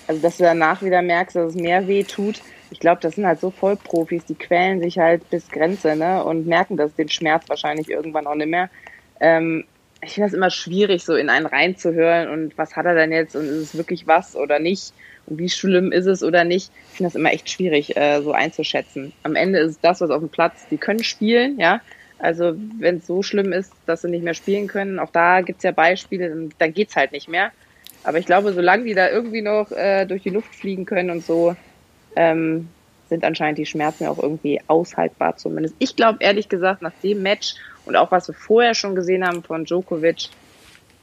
Also, 0.08 0.20
dass 0.20 0.38
du 0.38 0.42
danach 0.42 0.82
wieder 0.82 1.02
merkst, 1.02 1.36
dass 1.36 1.50
es 1.50 1.54
mehr 1.54 1.86
weh 1.86 2.02
tut. 2.02 2.40
Ich 2.70 2.80
glaube, 2.80 3.00
das 3.00 3.14
sind 3.14 3.26
halt 3.26 3.40
so 3.40 3.50
Vollprofis, 3.50 4.24
die 4.24 4.34
quälen 4.34 4.80
sich 4.80 4.98
halt 4.98 5.28
bis 5.30 5.48
Grenze, 5.48 5.94
ne? 5.94 6.24
Und 6.24 6.46
merken 6.46 6.76
das 6.76 6.94
den 6.96 7.08
Schmerz 7.08 7.44
wahrscheinlich 7.48 7.88
irgendwann 7.88 8.26
auch 8.26 8.34
nicht 8.34 8.48
mehr. 8.48 8.70
Ähm, 9.20 9.64
ich 10.02 10.14
finde 10.14 10.28
das 10.28 10.34
immer 10.34 10.50
schwierig, 10.50 11.04
so 11.04 11.14
in 11.14 11.28
einen 11.28 11.46
reinzuhören 11.46 12.28
und 12.28 12.56
was 12.56 12.76
hat 12.76 12.86
er 12.86 12.94
denn 12.94 13.12
jetzt 13.12 13.36
und 13.36 13.44
ist 13.44 13.74
es 13.74 13.76
wirklich 13.76 14.06
was 14.06 14.34
oder 14.34 14.58
nicht 14.58 14.92
und 15.26 15.38
wie 15.38 15.48
schlimm 15.48 15.92
ist 15.92 16.06
es 16.06 16.22
oder 16.22 16.44
nicht. 16.44 16.70
Ich 16.90 16.96
finde 16.96 17.08
das 17.08 17.14
immer 17.14 17.32
echt 17.32 17.50
schwierig, 17.50 17.96
äh, 17.96 18.22
so 18.22 18.32
einzuschätzen. 18.32 19.12
Am 19.22 19.36
Ende 19.36 19.58
ist 19.58 19.70
es 19.72 19.80
das, 19.80 20.00
was 20.00 20.10
auf 20.10 20.20
dem 20.20 20.30
Platz, 20.30 20.66
die 20.70 20.78
können 20.78 21.04
spielen, 21.04 21.58
ja. 21.58 21.80
Also 22.18 22.54
wenn 22.78 22.96
es 22.96 23.06
so 23.06 23.22
schlimm 23.22 23.52
ist, 23.52 23.72
dass 23.86 24.02
sie 24.02 24.10
nicht 24.10 24.24
mehr 24.24 24.34
spielen 24.34 24.66
können, 24.66 24.98
auch 24.98 25.10
da 25.10 25.40
gibt's 25.40 25.64
ja 25.64 25.70
Beispiele, 25.70 26.28
dann, 26.28 26.50
dann 26.58 26.74
geht's 26.74 26.96
halt 26.96 27.12
nicht 27.12 27.28
mehr. 27.28 27.50
Aber 28.02 28.18
ich 28.18 28.26
glaube, 28.26 28.52
solange 28.52 28.84
die 28.84 28.94
da 28.94 29.10
irgendwie 29.10 29.42
noch 29.42 29.70
äh, 29.72 30.06
durch 30.06 30.22
die 30.22 30.30
Luft 30.30 30.54
fliegen 30.54 30.86
können 30.86 31.10
und 31.10 31.24
so, 31.24 31.56
ähm, 32.16 32.68
sind 33.08 33.24
anscheinend 33.24 33.58
die 33.58 33.66
Schmerzen 33.66 34.06
auch 34.06 34.18
irgendwie 34.18 34.60
aushaltbar 34.66 35.36
zumindest. 35.36 35.74
Ich 35.78 35.96
glaube 35.96 36.18
ehrlich 36.20 36.48
gesagt, 36.48 36.80
nach 36.80 36.92
dem 37.02 37.22
Match 37.22 37.56
und 37.90 37.96
auch 37.96 38.12
was 38.12 38.28
wir 38.28 38.36
vorher 38.36 38.74
schon 38.74 38.94
gesehen 38.94 39.26
haben 39.26 39.42
von 39.42 39.64
Djokovic, 39.64 40.28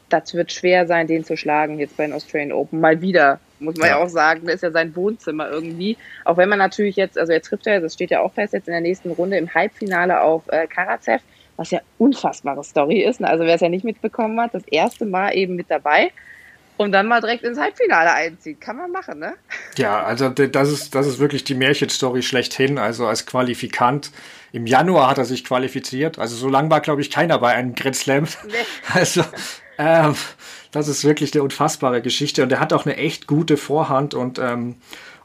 das 0.07 0.33
wird 0.33 0.53
schwer 0.53 0.87
sein, 0.87 1.05
den 1.05 1.25
zu 1.25 1.35
schlagen 1.35 1.79
jetzt 1.79 1.97
bei 1.97 2.05
den 2.05 2.13
Australian 2.13 2.53
Open. 2.53 2.79
Mal 2.79 3.01
wieder, 3.01 3.41
muss 3.59 3.75
man 3.75 3.89
ja, 3.89 3.97
ja 3.97 4.01
auch 4.01 4.07
sagen. 4.07 4.43
Das 4.45 4.55
ist 4.55 4.63
ja 4.63 4.71
sein 4.71 4.95
Wohnzimmer 4.95 5.49
irgendwie. 5.49 5.97
Auch 6.23 6.37
wenn 6.37 6.47
man 6.47 6.59
natürlich 6.59 6.95
jetzt, 6.95 7.17
also 7.17 7.33
er 7.33 7.41
trifft 7.41 7.65
ja, 7.65 7.81
das 7.81 7.93
steht 7.93 8.11
ja 8.11 8.21
auch 8.21 8.31
fest, 8.31 8.53
jetzt 8.53 8.69
in 8.69 8.71
der 8.71 8.79
nächsten 8.79 9.11
Runde 9.11 9.37
im 9.37 9.53
Halbfinale 9.53 10.21
auf 10.21 10.43
äh, 10.47 10.65
Karatsev, 10.65 11.21
was 11.57 11.71
ja 11.71 11.81
unfassbare 11.97 12.63
Story 12.63 13.01
ist. 13.01 13.19
Ne? 13.19 13.27
Also 13.27 13.43
wer 13.43 13.55
es 13.55 13.61
ja 13.61 13.67
nicht 13.67 13.83
mitbekommen 13.83 14.39
hat, 14.39 14.53
das 14.53 14.63
erste 14.65 15.05
Mal 15.05 15.35
eben 15.35 15.57
mit 15.57 15.69
dabei 15.69 16.11
und 16.77 16.93
dann 16.93 17.07
mal 17.07 17.19
direkt 17.19 17.43
ins 17.43 17.59
Halbfinale 17.59 18.13
einzieht. 18.13 18.61
Kann 18.61 18.77
man 18.77 18.91
machen, 18.91 19.19
ne? 19.19 19.33
Ja, 19.77 20.03
also 20.03 20.29
das 20.29 20.71
ist, 20.71 20.95
das 20.95 21.07
ist 21.07 21.19
wirklich 21.19 21.43
die 21.43 21.55
Märchenstory 21.55 22.23
schlechthin. 22.23 22.77
Also 22.77 23.05
als 23.05 23.25
Qualifikant. 23.25 24.11
Im 24.51 24.65
Januar 24.65 25.09
hat 25.09 25.17
er 25.17 25.25
sich 25.25 25.43
qualifiziert. 25.43 26.19
Also 26.19 26.35
so 26.35 26.49
lang 26.49 26.69
war, 26.69 26.81
glaube 26.81 27.01
ich, 27.01 27.11
keiner 27.11 27.37
bei 27.39 27.53
einem 27.53 27.75
Grand 27.75 27.95
Slam. 27.95 28.23
Nee. 28.45 28.53
Also 28.93 29.23
ähm, 29.77 30.15
das 30.71 30.87
ist 30.87 31.03
wirklich 31.03 31.33
eine 31.33 31.43
unfassbare 31.43 32.01
Geschichte. 32.01 32.43
Und 32.43 32.51
er 32.51 32.59
hat 32.59 32.73
auch 32.73 32.85
eine 32.85 32.97
echt 32.97 33.27
gute 33.27 33.57
Vorhand 33.57 34.13
und 34.13 34.39
ähm, 34.39 34.75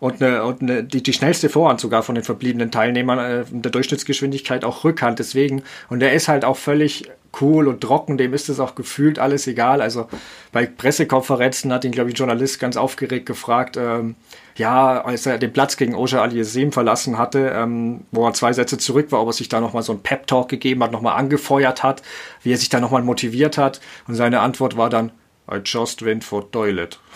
und, 0.00 0.20
eine, 0.20 0.42
und 0.42 0.62
eine, 0.62 0.82
die, 0.82 1.00
die 1.00 1.12
schnellste 1.12 1.48
Vorhand 1.48 1.80
sogar 1.80 2.02
von 2.02 2.16
den 2.16 2.24
verbliebenen 2.24 2.72
Teilnehmern 2.72 3.18
äh, 3.20 3.44
der 3.48 3.70
Durchschnittsgeschwindigkeit 3.70 4.64
auch 4.64 4.82
Rückhand 4.82 5.20
deswegen 5.20 5.62
und 5.90 6.02
er 6.02 6.12
ist 6.12 6.26
halt 6.26 6.44
auch 6.44 6.56
völlig 6.56 7.08
cool 7.40 7.68
und 7.68 7.82
trocken, 7.82 8.18
dem 8.18 8.34
ist 8.34 8.48
es 8.48 8.58
auch 8.58 8.74
gefühlt 8.74 9.20
alles 9.20 9.46
egal. 9.46 9.80
Also 9.80 10.08
bei 10.50 10.66
Pressekonferenzen 10.66 11.72
hat 11.72 11.84
ihn, 11.84 11.92
glaube 11.92 12.10
ich, 12.10 12.14
ein 12.14 12.18
Journalist 12.18 12.58
ganz 12.58 12.76
aufgeregt 12.76 13.26
gefragt, 13.26 13.76
ähm, 13.76 14.16
ja, 14.56 15.02
als 15.02 15.26
er 15.26 15.38
den 15.38 15.52
Platz 15.52 15.76
gegen 15.76 15.94
Oja 15.94 16.22
Aliasem 16.22 16.72
verlassen 16.72 17.18
hatte, 17.18 17.52
ähm, 17.54 18.02
wo 18.10 18.26
er 18.26 18.34
zwei 18.34 18.52
Sätze 18.52 18.78
zurück 18.78 19.12
war, 19.12 19.22
ob 19.22 19.28
er 19.28 19.32
sich 19.32 19.48
da 19.48 19.60
nochmal 19.60 19.82
so 19.82 19.92
ein 19.92 20.02
Pep-Talk 20.02 20.48
gegeben 20.48 20.82
hat, 20.82 20.92
nochmal 20.92 21.18
angefeuert 21.18 21.82
hat, 21.82 22.02
wie 22.42 22.52
er 22.52 22.58
sich 22.58 22.68
da 22.68 22.80
nochmal 22.80 23.02
motiviert 23.02 23.58
hat. 23.58 23.80
Und 24.06 24.14
seine 24.14 24.40
Antwort 24.40 24.76
war 24.76 24.90
dann, 24.90 25.12
I 25.50 25.56
just 25.64 26.04
went 26.04 26.24
for 26.24 26.50
toilet. 26.50 26.98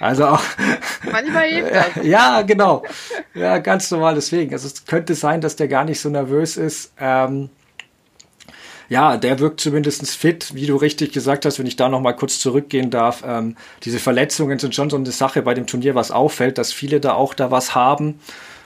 Also 0.00 0.28
auch. 0.28 0.42
Manchmal 1.12 1.44
hilft 1.48 1.74
das. 1.74 1.86
Ja, 2.04 2.40
genau. 2.40 2.84
Ja, 3.34 3.58
ganz 3.58 3.90
normal 3.90 4.14
deswegen. 4.14 4.54
Also 4.54 4.66
es 4.66 4.86
könnte 4.86 5.14
sein, 5.14 5.42
dass 5.42 5.56
der 5.56 5.68
gar 5.68 5.84
nicht 5.84 6.00
so 6.00 6.08
nervös 6.08 6.56
ist. 6.56 6.94
Ähm, 6.98 7.50
ja, 8.90 9.16
der 9.16 9.38
wirkt 9.38 9.60
zumindest 9.60 10.04
fit, 10.16 10.52
wie 10.52 10.66
du 10.66 10.74
richtig 10.74 11.12
gesagt 11.12 11.46
hast, 11.46 11.60
wenn 11.60 11.66
ich 11.66 11.76
da 11.76 11.88
nochmal 11.88 12.16
kurz 12.16 12.40
zurückgehen 12.40 12.90
darf. 12.90 13.22
Ähm, 13.24 13.54
diese 13.84 14.00
Verletzungen 14.00 14.58
sind 14.58 14.74
schon 14.74 14.90
so 14.90 14.96
eine 14.96 15.12
Sache 15.12 15.42
bei 15.42 15.54
dem 15.54 15.68
Turnier, 15.68 15.94
was 15.94 16.10
auffällt, 16.10 16.58
dass 16.58 16.72
viele 16.72 16.98
da 16.98 17.14
auch 17.14 17.32
da 17.32 17.52
was 17.52 17.76
haben. 17.76 18.18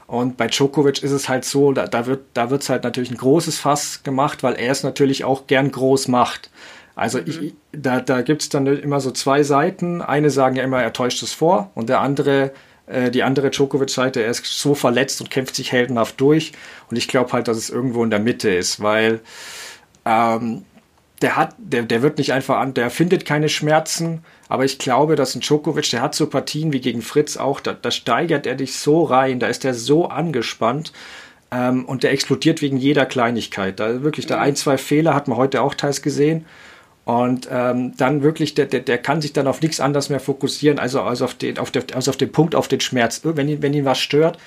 Und 0.06 0.38
bei 0.38 0.46
Djokovic 0.46 1.02
ist 1.02 1.10
es 1.10 1.28
halt 1.28 1.44
so, 1.44 1.72
da, 1.72 1.86
da 1.86 2.06
wird 2.06 2.22
da 2.32 2.48
wird's 2.48 2.70
halt 2.70 2.84
natürlich 2.84 3.10
ein 3.10 3.18
großes 3.18 3.58
Fass 3.58 4.02
gemacht, 4.02 4.42
weil 4.42 4.54
er 4.54 4.72
es 4.72 4.82
natürlich 4.82 5.24
auch 5.24 5.46
gern 5.46 5.70
groß 5.70 6.08
macht. 6.08 6.50
Also 6.94 7.18
mhm. 7.18 7.24
ich, 7.26 7.54
da, 7.72 8.00
da 8.00 8.22
gibt 8.22 8.40
es 8.40 8.48
dann 8.48 8.66
immer 8.66 9.00
so 9.00 9.10
zwei 9.10 9.42
Seiten. 9.42 10.00
Eine 10.00 10.30
sagen 10.30 10.56
ja 10.56 10.62
immer, 10.62 10.82
er 10.82 10.94
täuscht 10.94 11.22
es 11.22 11.34
vor 11.34 11.70
und 11.74 11.90
der 11.90 12.00
andere, 12.00 12.52
äh, 12.86 13.10
die 13.10 13.24
andere 13.24 13.50
Djokovic-Seite, 13.50 14.22
er 14.22 14.30
ist 14.30 14.46
so 14.46 14.74
verletzt 14.74 15.20
und 15.20 15.30
kämpft 15.30 15.54
sich 15.54 15.70
heldenhaft 15.70 16.18
durch. 16.18 16.52
Und 16.88 16.96
ich 16.96 17.08
glaube 17.08 17.32
halt, 17.32 17.46
dass 17.46 17.58
es 17.58 17.68
irgendwo 17.68 18.02
in 18.02 18.10
der 18.10 18.20
Mitte 18.20 18.48
ist, 18.48 18.82
weil 18.82 19.20
ähm, 20.04 20.64
der 21.22 21.36
hat, 21.36 21.54
der, 21.58 21.84
der 21.84 22.02
wird 22.02 22.18
nicht 22.18 22.32
einfach 22.32 22.58
an, 22.58 22.74
der 22.74 22.90
findet 22.90 23.24
keine 23.24 23.48
Schmerzen, 23.48 24.24
aber 24.48 24.64
ich 24.64 24.78
glaube, 24.78 25.16
dass 25.16 25.34
ein 25.34 25.40
Djokovic, 25.40 25.90
der 25.90 26.02
hat 26.02 26.14
so 26.14 26.26
Partien 26.26 26.72
wie 26.72 26.80
gegen 26.80 27.02
Fritz 27.02 27.36
auch, 27.36 27.60
da, 27.60 27.72
da 27.72 27.90
steigert 27.90 28.46
er 28.46 28.56
dich 28.56 28.76
so 28.76 29.04
rein, 29.04 29.38
da 29.38 29.46
ist 29.46 29.64
er 29.64 29.74
so 29.74 30.08
angespannt 30.08 30.92
ähm, 31.50 31.84
und 31.84 32.02
der 32.02 32.12
explodiert 32.12 32.60
wegen 32.62 32.76
jeder 32.76 33.06
Kleinigkeit. 33.06 33.80
Da 33.80 34.02
wirklich, 34.02 34.26
da 34.26 34.40
ein, 34.40 34.56
zwei 34.56 34.76
Fehler 34.76 35.14
hat 35.14 35.28
man 35.28 35.38
heute 35.38 35.62
auch 35.62 35.74
teils 35.74 36.02
gesehen. 36.02 36.44
Und 37.04 37.48
ähm, 37.50 37.94
dann 37.98 38.22
wirklich, 38.22 38.54
der, 38.54 38.64
der, 38.64 38.80
der 38.80 38.98
kann 38.98 39.20
sich 39.20 39.34
dann 39.34 39.46
auf 39.46 39.60
nichts 39.60 39.78
anderes 39.78 40.08
mehr 40.08 40.20
fokussieren, 40.20 40.78
also, 40.78 41.02
also, 41.02 41.26
auf 41.26 41.34
den, 41.34 41.58
auf 41.58 41.70
der, 41.70 41.84
also 41.94 42.10
auf 42.10 42.16
den 42.16 42.32
Punkt, 42.32 42.54
auf 42.54 42.66
den 42.66 42.80
Schmerz. 42.80 43.20
Wenn 43.24 43.48
ihn, 43.48 43.62
wenn 43.62 43.74
ihn 43.74 43.84
was 43.84 43.98
stört, 43.98 44.38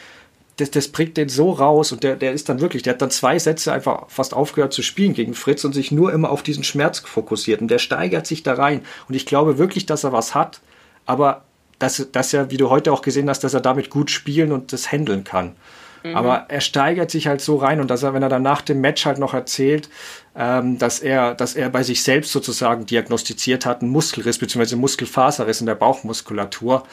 das, 0.57 0.71
das 0.71 0.87
bringt 0.89 1.17
den 1.17 1.29
so 1.29 1.51
raus 1.51 1.91
und 1.91 2.03
der, 2.03 2.15
der 2.15 2.33
ist 2.33 2.49
dann 2.49 2.59
wirklich, 2.59 2.83
der 2.83 2.93
hat 2.93 3.01
dann 3.01 3.11
zwei 3.11 3.39
Sätze 3.39 3.71
einfach 3.71 4.09
fast 4.09 4.33
aufgehört 4.33 4.73
zu 4.73 4.81
spielen 4.81 5.13
gegen 5.13 5.33
Fritz 5.33 5.63
und 5.63 5.73
sich 5.73 5.91
nur 5.91 6.11
immer 6.11 6.29
auf 6.29 6.43
diesen 6.43 6.63
Schmerz 6.63 6.99
fokussiert 6.99 7.61
und 7.61 7.69
der 7.69 7.79
steigert 7.79 8.27
sich 8.27 8.43
da 8.43 8.55
rein 8.55 8.81
und 9.07 9.15
ich 9.15 9.25
glaube 9.25 9.57
wirklich, 9.57 9.85
dass 9.85 10.03
er 10.03 10.11
was 10.11 10.35
hat, 10.35 10.61
aber 11.05 11.43
dass, 11.79 12.07
dass 12.11 12.33
er, 12.33 12.49
wie 12.49 12.57
du 12.57 12.69
heute 12.69 12.91
auch 12.91 13.03
gesehen 13.03 13.29
hast, 13.29 13.43
dass 13.43 13.53
er 13.53 13.61
damit 13.61 13.89
gut 13.89 14.09
spielen 14.09 14.51
und 14.51 14.73
das 14.73 14.91
handeln 14.91 15.23
kann. 15.23 15.55
Mhm. 16.03 16.15
Aber 16.15 16.45
er 16.47 16.61
steigert 16.61 17.11
sich 17.11 17.27
halt 17.27 17.41
so 17.41 17.57
rein 17.57 17.79
und 17.79 17.89
dass 17.91 18.03
er, 18.03 18.13
wenn 18.13 18.23
er 18.23 18.29
dann 18.29 18.41
nach 18.41 18.61
dem 18.61 18.81
Match 18.81 19.05
halt 19.05 19.19
noch 19.19 19.33
erzählt, 19.33 19.89
ähm, 20.35 20.77
dass 20.77 20.99
er, 20.99 21.35
dass 21.35 21.55
er 21.55 21.69
bei 21.69 21.83
sich 21.83 22.03
selbst 22.03 22.31
sozusagen 22.31 22.85
diagnostiziert 22.85 23.65
hat, 23.65 23.81
einen 23.81 23.91
Muskelriss 23.91 24.39
bzw. 24.39 24.75
Muskelfaserriss 24.75 25.59
in 25.59 25.67
der 25.67 25.75
Bauchmuskulatur, 25.75 26.83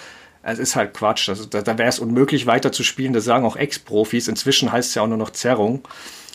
es 0.44 0.58
ist 0.58 0.76
halt 0.76 0.94
Quatsch. 0.94 1.28
Also, 1.28 1.46
da, 1.46 1.62
da 1.62 1.78
wäre 1.78 1.88
es 1.88 1.98
unmöglich 1.98 2.46
weiter 2.46 2.72
zu 2.72 2.82
spielen. 2.82 3.12
Das 3.12 3.24
sagen 3.24 3.44
auch 3.44 3.56
Ex-Profis. 3.56 4.28
Inzwischen 4.28 4.70
heißt 4.70 4.90
es 4.90 4.94
ja 4.94 5.02
auch 5.02 5.06
nur 5.06 5.16
noch 5.16 5.30
Zerrung. 5.30 5.86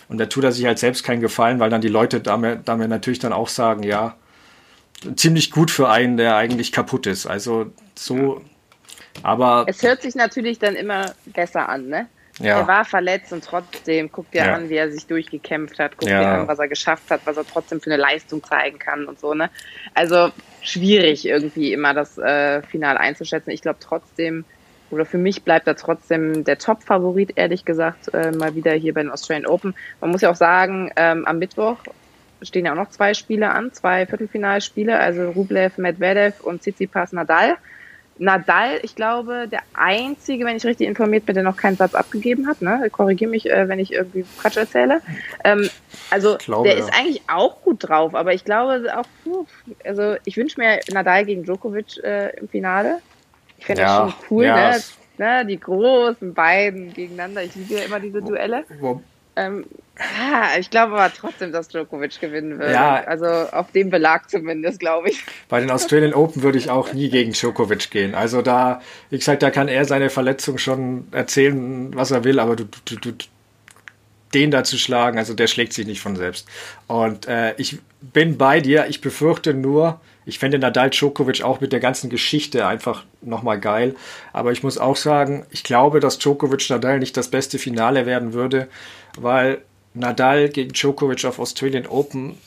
Und 0.07 0.17
da 0.17 0.25
tut 0.25 0.43
er 0.43 0.51
sich 0.51 0.65
halt 0.65 0.79
selbst 0.79 1.03
keinen 1.03 1.21
Gefallen, 1.21 1.59
weil 1.59 1.69
dann 1.69 1.81
die 1.81 1.87
Leute 1.87 2.19
damit, 2.19 2.67
damit 2.67 2.89
natürlich 2.89 3.19
dann 3.19 3.31
auch 3.33 3.47
sagen, 3.47 3.83
ja, 3.83 4.15
ziemlich 5.15 5.51
gut 5.51 5.69
für 5.69 5.89
einen, 5.89 6.17
der 6.17 6.35
eigentlich 6.35 6.71
kaputt 6.71 7.05
ist. 7.05 7.27
Also 7.27 7.71
so, 7.95 8.41
aber. 9.21 9.65
Es 9.67 9.83
hört 9.83 10.01
sich 10.01 10.15
natürlich 10.15 10.59
dann 10.59 10.75
immer 10.75 11.13
besser 11.25 11.69
an, 11.69 11.87
ne? 11.87 12.07
Ja. 12.39 12.59
Er 12.59 12.67
war 12.67 12.85
verletzt 12.85 13.33
und 13.33 13.43
trotzdem 13.43 14.11
guckt 14.11 14.33
dir 14.33 14.45
ja. 14.45 14.55
an, 14.55 14.69
wie 14.69 14.75
er 14.75 14.91
sich 14.91 15.05
durchgekämpft 15.05 15.77
hat, 15.77 15.97
guckt 15.97 16.09
ja. 16.09 16.19
dir 16.21 16.27
an, 16.27 16.47
was 16.47 16.59
er 16.59 16.67
geschafft 16.67 17.11
hat, 17.11 17.21
was 17.25 17.37
er 17.37 17.45
trotzdem 17.45 17.81
für 17.81 17.91
eine 17.91 18.01
Leistung 18.01 18.43
zeigen 18.43 18.79
kann 18.79 19.05
und 19.05 19.19
so, 19.19 19.33
ne? 19.33 19.49
Also 19.93 20.31
schwierig 20.61 21.25
irgendwie 21.25 21.73
immer 21.73 21.93
das 21.93 22.17
äh, 22.17 22.61
Final 22.63 22.97
einzuschätzen. 22.97 23.51
Ich 23.51 23.61
glaube 23.61 23.79
trotzdem, 23.81 24.45
oder 24.89 25.05
für 25.05 25.17
mich 25.17 25.43
bleibt 25.43 25.67
er 25.67 25.75
trotzdem 25.75 26.43
der 26.45 26.57
Top-Favorit, 26.57 27.33
ehrlich 27.35 27.65
gesagt, 27.65 28.13
äh, 28.13 28.31
mal 28.31 28.55
wieder 28.55 28.71
hier 28.73 28.93
bei 28.93 29.03
den 29.03 29.11
Australian 29.11 29.45
Open. 29.45 29.75
Man 29.99 30.09
muss 30.09 30.21
ja 30.21 30.31
auch 30.31 30.35
sagen, 30.35 30.91
ähm, 30.95 31.25
am 31.25 31.39
Mittwoch 31.39 31.77
stehen 32.41 32.65
ja 32.65 32.71
auch 32.71 32.77
noch 32.77 32.89
zwei 32.89 33.13
Spiele 33.13 33.49
an, 33.49 33.73
zwei 33.73 34.05
Viertelfinalspiele, 34.05 34.97
also 34.97 35.29
Rublev, 35.31 35.77
Medvedev 35.77 36.39
und 36.41 36.61
Tsitsipas 36.61 37.11
Nadal. 37.11 37.57
Nadal, 38.19 38.79
ich 38.83 38.95
glaube, 38.95 39.47
der 39.49 39.61
einzige, 39.73 40.45
wenn 40.45 40.57
ich 40.57 40.65
richtig 40.65 40.87
informiert 40.87 41.25
bin, 41.25 41.35
der 41.35 41.43
noch 41.43 41.55
keinen 41.55 41.77
Satz 41.77 41.95
abgegeben 41.95 42.47
hat. 42.47 42.61
Ne? 42.61 42.89
Korrigiere 42.91 43.31
mich, 43.31 43.49
äh, 43.49 43.67
wenn 43.69 43.79
ich 43.79 43.93
irgendwie 43.93 44.25
Quatsch 44.39 44.57
erzähle. 44.57 45.01
Ähm, 45.45 45.69
also 46.09 46.37
glaube, 46.37 46.67
der 46.67 46.77
ja. 46.77 46.83
ist 46.83 46.93
eigentlich 46.93 47.21
auch 47.27 47.61
gut 47.61 47.87
drauf, 47.87 48.13
aber 48.15 48.33
ich 48.33 48.43
glaube 48.43 48.83
auch, 48.95 49.05
also 49.85 50.17
ich 50.25 50.35
wünsche 50.35 50.59
mir 50.59 50.79
Nadal 50.91 51.25
gegen 51.25 51.43
Djokovic 51.43 52.03
äh, 52.03 52.37
im 52.37 52.49
Finale. 52.49 52.99
Ich 53.57 53.65
finde 53.65 53.83
ja, 53.83 54.03
das 54.03 54.11
schon 54.11 54.21
cool, 54.29 54.43
ja, 54.43 54.71
ne? 54.71 54.79
ne? 55.17 55.45
Die 55.45 55.59
großen 55.59 56.33
beiden 56.33 56.93
gegeneinander. 56.93 57.43
Ich 57.43 57.55
liebe 57.55 57.75
ja 57.75 57.81
immer 57.81 58.01
diese 58.01 58.21
Duelle. 58.21 58.65
Ähm, 59.35 59.65
ja, 59.99 60.59
ich 60.59 60.69
glaube 60.69 60.93
aber 60.93 61.13
trotzdem, 61.13 61.51
dass 61.51 61.67
Djokovic 61.67 62.19
gewinnen 62.19 62.59
würde. 62.59 62.73
Ja, 62.73 63.03
also 63.03 63.25
auf 63.25 63.71
dem 63.71 63.89
Belag 63.89 64.29
zumindest, 64.29 64.79
glaube 64.79 65.09
ich. 65.09 65.23
Bei 65.49 65.59
den 65.59 65.71
Australian 65.71 66.13
Open 66.13 66.43
würde 66.43 66.57
ich 66.57 66.69
auch 66.69 66.93
nie 66.93 67.09
gegen 67.09 67.33
Djokovic 67.33 67.91
gehen. 67.91 68.15
Also 68.15 68.41
da, 68.41 68.81
wie 69.09 69.17
gesagt, 69.17 69.43
da 69.43 69.51
kann 69.51 69.67
er 69.67 69.85
seine 69.85 70.09
Verletzung 70.09 70.57
schon 70.57 71.07
erzählen, 71.11 71.95
was 71.95 72.11
er 72.11 72.23
will, 72.23 72.39
aber 72.39 72.55
du, 72.55 72.65
du, 72.85 72.95
du 72.95 73.11
den 74.33 74.51
da 74.51 74.63
zu 74.63 74.77
schlagen, 74.77 75.17
also 75.17 75.33
der 75.33 75.47
schlägt 75.47 75.73
sich 75.73 75.87
nicht 75.87 76.01
von 76.01 76.15
selbst. 76.15 76.47
Und 76.87 77.27
äh, 77.27 77.53
ich 77.57 77.79
bin 78.01 78.37
bei 78.37 78.61
dir. 78.61 78.87
Ich 78.87 79.01
befürchte 79.01 79.53
nur, 79.53 79.99
ich 80.25 80.39
fände 80.39 80.59
Nadal 80.59 80.91
Djokovic 80.91 81.41
auch 81.43 81.61
mit 81.61 81.71
der 81.71 81.79
ganzen 81.79 82.09
Geschichte 82.09 82.67
einfach 82.67 83.03
nochmal 83.21 83.59
geil. 83.59 83.95
Aber 84.33 84.51
ich 84.51 84.63
muss 84.63 84.77
auch 84.77 84.95
sagen, 84.95 85.45
ich 85.49 85.63
glaube, 85.63 85.99
dass 85.99 86.19
Djokovic 86.19 86.69
Nadal 86.69 86.99
nicht 86.99 87.17
das 87.17 87.29
beste 87.29 87.57
Finale 87.57 88.05
werden 88.05 88.33
würde, 88.33 88.67
weil 89.17 89.61
Nadal 89.93 90.49
gegen 90.49 90.73
Djokovic 90.73 91.25
auf 91.25 91.39
Australian 91.39 91.87
Open 91.87 92.37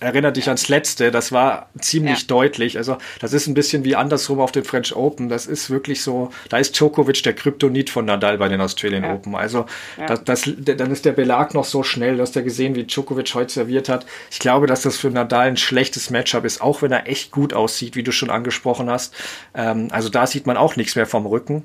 erinnert 0.00 0.36
dich 0.36 0.46
ans 0.48 0.68
letzte, 0.68 1.10
das 1.10 1.32
war 1.32 1.70
ziemlich 1.80 2.20
ja. 2.20 2.26
deutlich. 2.26 2.76
Also, 2.76 2.98
das 3.20 3.32
ist 3.32 3.46
ein 3.46 3.54
bisschen 3.54 3.84
wie 3.84 3.96
andersrum 3.96 4.40
auf 4.40 4.52
den 4.52 4.64
French 4.64 4.94
Open. 4.94 5.28
Das 5.28 5.46
ist 5.46 5.70
wirklich 5.70 6.02
so, 6.02 6.30
da 6.50 6.58
ist 6.58 6.78
Djokovic 6.78 7.22
der 7.22 7.32
Kryptonit 7.32 7.88
von 7.88 8.04
Nadal 8.04 8.38
bei 8.38 8.48
den 8.48 8.60
Australian 8.60 9.04
ja. 9.04 9.14
Open. 9.14 9.34
Also, 9.34 9.66
ja. 9.96 10.06
das, 10.06 10.24
das, 10.24 10.50
dann 10.58 10.90
ist 10.90 11.04
der 11.04 11.12
Belag 11.12 11.54
noch 11.54 11.64
so 11.64 11.82
schnell. 11.82 12.16
Du 12.16 12.22
hast 12.22 12.34
ja 12.34 12.42
gesehen, 12.42 12.74
wie 12.74 12.84
Djokovic 12.84 13.34
heute 13.34 13.52
serviert 13.52 13.88
hat. 13.88 14.04
Ich 14.30 14.38
glaube, 14.38 14.66
dass 14.66 14.82
das 14.82 14.96
für 14.98 15.10
Nadal 15.10 15.48
ein 15.48 15.56
schlechtes 15.56 16.10
Matchup 16.10 16.44
ist, 16.44 16.60
auch 16.60 16.82
wenn 16.82 16.92
er 16.92 17.08
echt 17.08 17.30
gut 17.30 17.54
aussieht, 17.54 17.96
wie 17.96 18.02
du 18.02 18.12
schon 18.12 18.30
angesprochen 18.30 18.90
hast. 18.90 19.14
Ähm, 19.54 19.88
also, 19.92 20.08
da 20.10 20.26
sieht 20.26 20.46
man 20.46 20.58
auch 20.58 20.76
nichts 20.76 20.94
mehr 20.94 21.06
vom 21.06 21.24
Rücken. 21.26 21.64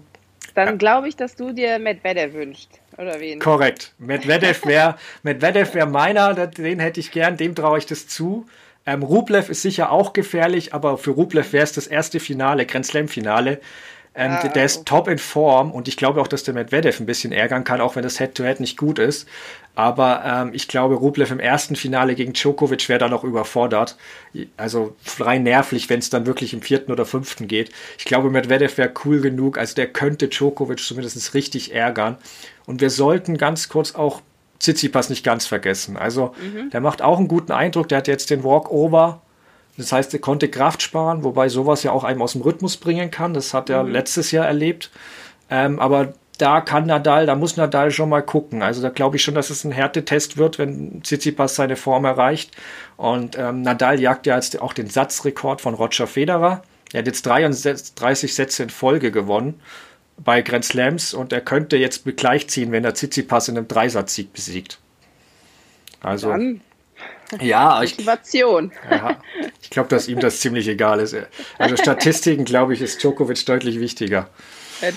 Dann 0.55 0.77
glaube 0.77 1.07
ich, 1.07 1.15
dass 1.15 1.35
du 1.35 1.51
dir 1.53 1.79
Medvedev 1.79 2.33
wünschst. 2.33 2.80
Oder 3.01 3.20
wen? 3.20 3.39
Korrekt. 3.39 3.93
Medvedev 3.98 4.65
wäre 4.65 4.96
Medvedev 5.24 5.74
wär 5.74 5.88
meiner, 5.88 6.34
den 6.48 6.79
hätte 6.79 7.00
ich 7.00 7.12
gern, 7.12 7.36
dem 7.36 7.55
traue 7.55 7.79
ich 7.79 7.88
das 7.88 8.08
zu. 8.08 8.46
Ähm, 8.86 9.03
Rublev 9.03 9.50
ist 9.50 9.62
sicher 9.62 9.91
auch 9.91 10.13
gefährlich, 10.13 10.74
aber 10.74 10.98
für 10.98 11.12
Rublev 11.12 11.53
wäre 11.53 11.63
es 11.63 11.74
das 11.74 11.88
erste 11.88 12.20
Finale, 12.20 12.65
Grand 12.65 12.86
Slam-Finale. 12.86 13.60
Ähm, 14.13 14.31
ah, 14.34 14.48
der 14.50 14.65
ist 14.65 14.77
okay. 14.77 14.86
top 14.86 15.08
in 15.08 15.17
Form 15.20 15.72
und 15.72 15.88
ich 15.88 15.96
glaube 15.96 16.20
auch, 16.20 16.27
dass 16.27 16.43
der 16.43 16.53
Medvedev 16.53 17.00
ein 17.00 17.05
bisschen 17.05 17.31
ärgern 17.31 17.63
kann, 17.63 17.79
auch 17.79 17.96
wenn 17.96 18.03
das 18.03 18.17
Head-to-Head 18.17 18.58
-Head 18.58 18.62
nicht 18.62 18.77
gut 18.77 19.00
ist. 19.00 19.25
Aber 19.74 20.24
ähm, 20.25 20.50
ich 20.53 20.67
glaube, 20.67 20.96
Rublev 20.96 21.31
im 21.31 21.39
ersten 21.39 21.77
Finale 21.77 22.13
gegen 22.13 22.34
Djokovic 22.34 22.89
wäre 22.89 23.00
da 23.00 23.08
noch 23.08 23.24
überfordert. 23.24 23.96
Also 24.58 24.98
frei 25.01 25.38
nervlich, 25.38 25.89
wenn 25.89 26.00
es 26.00 26.10
dann 26.10 26.25
wirklich 26.25 26.53
im 26.53 26.62
vierten 26.62 26.91
oder 26.91 27.05
fünften 27.05 27.48
geht. 27.48 27.72
Ich 27.98 28.03
glaube, 28.03 28.29
Medvedev 28.29 28.77
wäre 28.77 28.91
cool 29.05 29.22
genug, 29.22 29.58
also 29.58 29.75
der 29.75 29.88
könnte 29.88 30.27
Djokovic 30.27 30.79
zumindest 30.79 31.34
richtig 31.34 31.74
ärgern. 31.74 32.17
Und 32.71 32.81
wir 32.81 32.89
sollten 32.89 33.37
ganz 33.37 33.69
kurz 33.69 33.95
auch 33.95 34.21
Tsitsipas 34.59 35.09
nicht 35.09 35.23
ganz 35.23 35.45
vergessen. 35.45 35.97
Also 35.97 36.33
mhm. 36.41 36.69
der 36.69 36.81
macht 36.81 37.01
auch 37.01 37.17
einen 37.17 37.27
guten 37.27 37.51
Eindruck. 37.51 37.89
Der 37.89 37.99
hat 37.99 38.07
jetzt 38.07 38.29
den 38.29 38.43
Walkover 38.43 39.21
das 39.77 39.91
heißt, 39.91 40.13
er 40.13 40.19
konnte 40.19 40.49
Kraft 40.49 40.81
sparen, 40.81 41.23
wobei 41.23 41.49
sowas 41.49 41.83
ja 41.83 41.91
auch 41.91 42.03
einem 42.03 42.21
aus 42.21 42.33
dem 42.33 42.41
Rhythmus 42.41 42.77
bringen 42.77 43.11
kann. 43.11 43.33
Das 43.33 43.53
hat 43.53 43.69
er 43.69 43.83
mhm. 43.83 43.91
letztes 43.91 44.31
Jahr 44.31 44.45
erlebt. 44.45 44.91
Ähm, 45.49 45.79
aber 45.79 46.13
da 46.37 46.61
kann 46.61 46.87
Nadal, 46.87 47.25
da 47.25 47.35
muss 47.35 47.57
Nadal 47.57 47.91
schon 47.91 48.09
mal 48.09 48.21
gucken. 48.21 48.63
Also 48.63 48.81
da 48.81 48.89
glaube 48.89 49.15
ich 49.15 49.23
schon, 49.23 49.35
dass 49.35 49.49
es 49.49 49.63
ein 49.63 49.71
Härtetest 49.71 50.37
wird, 50.37 50.59
wenn 50.59 51.03
Tsitsipas 51.03 51.55
seine 51.55 51.75
Form 51.75 52.05
erreicht. 52.05 52.55
Und 52.97 53.37
ähm, 53.37 53.61
Nadal 53.61 53.99
jagt 53.99 54.25
ja 54.27 54.35
jetzt 54.35 54.59
auch 54.61 54.73
den 54.73 54.87
Satzrekord 54.87 55.61
von 55.61 55.73
Roger 55.73 56.07
Federer. 56.07 56.63
Er 56.93 56.99
hat 56.99 57.07
jetzt 57.07 57.25
33 57.25 58.33
Sätze 58.33 58.63
in 58.63 58.69
Folge 58.69 59.11
gewonnen 59.11 59.61
bei 60.23 60.41
Grand 60.41 60.65
Slams 60.65 61.13
und 61.13 61.33
er 61.33 61.41
könnte 61.41 61.77
jetzt 61.77 62.03
gleichziehen, 62.17 62.71
wenn 62.71 62.83
er 62.83 62.93
Tsitsipas 62.93 63.47
in 63.47 63.57
einem 63.57 63.67
Dreisatzsieg 63.67 64.33
besiegt. 64.33 64.79
Also. 66.01 66.29
Dann 66.29 66.61
Ja, 67.39 67.79
Motivation. 67.79 68.71
Ich, 68.83 68.91
ja, 68.91 69.21
ich 69.61 69.69
glaube, 69.69 69.89
dass 69.89 70.07
ihm 70.07 70.19
das 70.19 70.39
ziemlich 70.39 70.67
egal 70.67 70.99
ist. 70.99 71.15
Also 71.57 71.77
Statistiken, 71.77 72.45
glaube 72.45 72.73
ich, 72.73 72.81
ist 72.81 73.01
Djokovic 73.01 73.45
deutlich 73.45 73.79
wichtiger. 73.79 74.29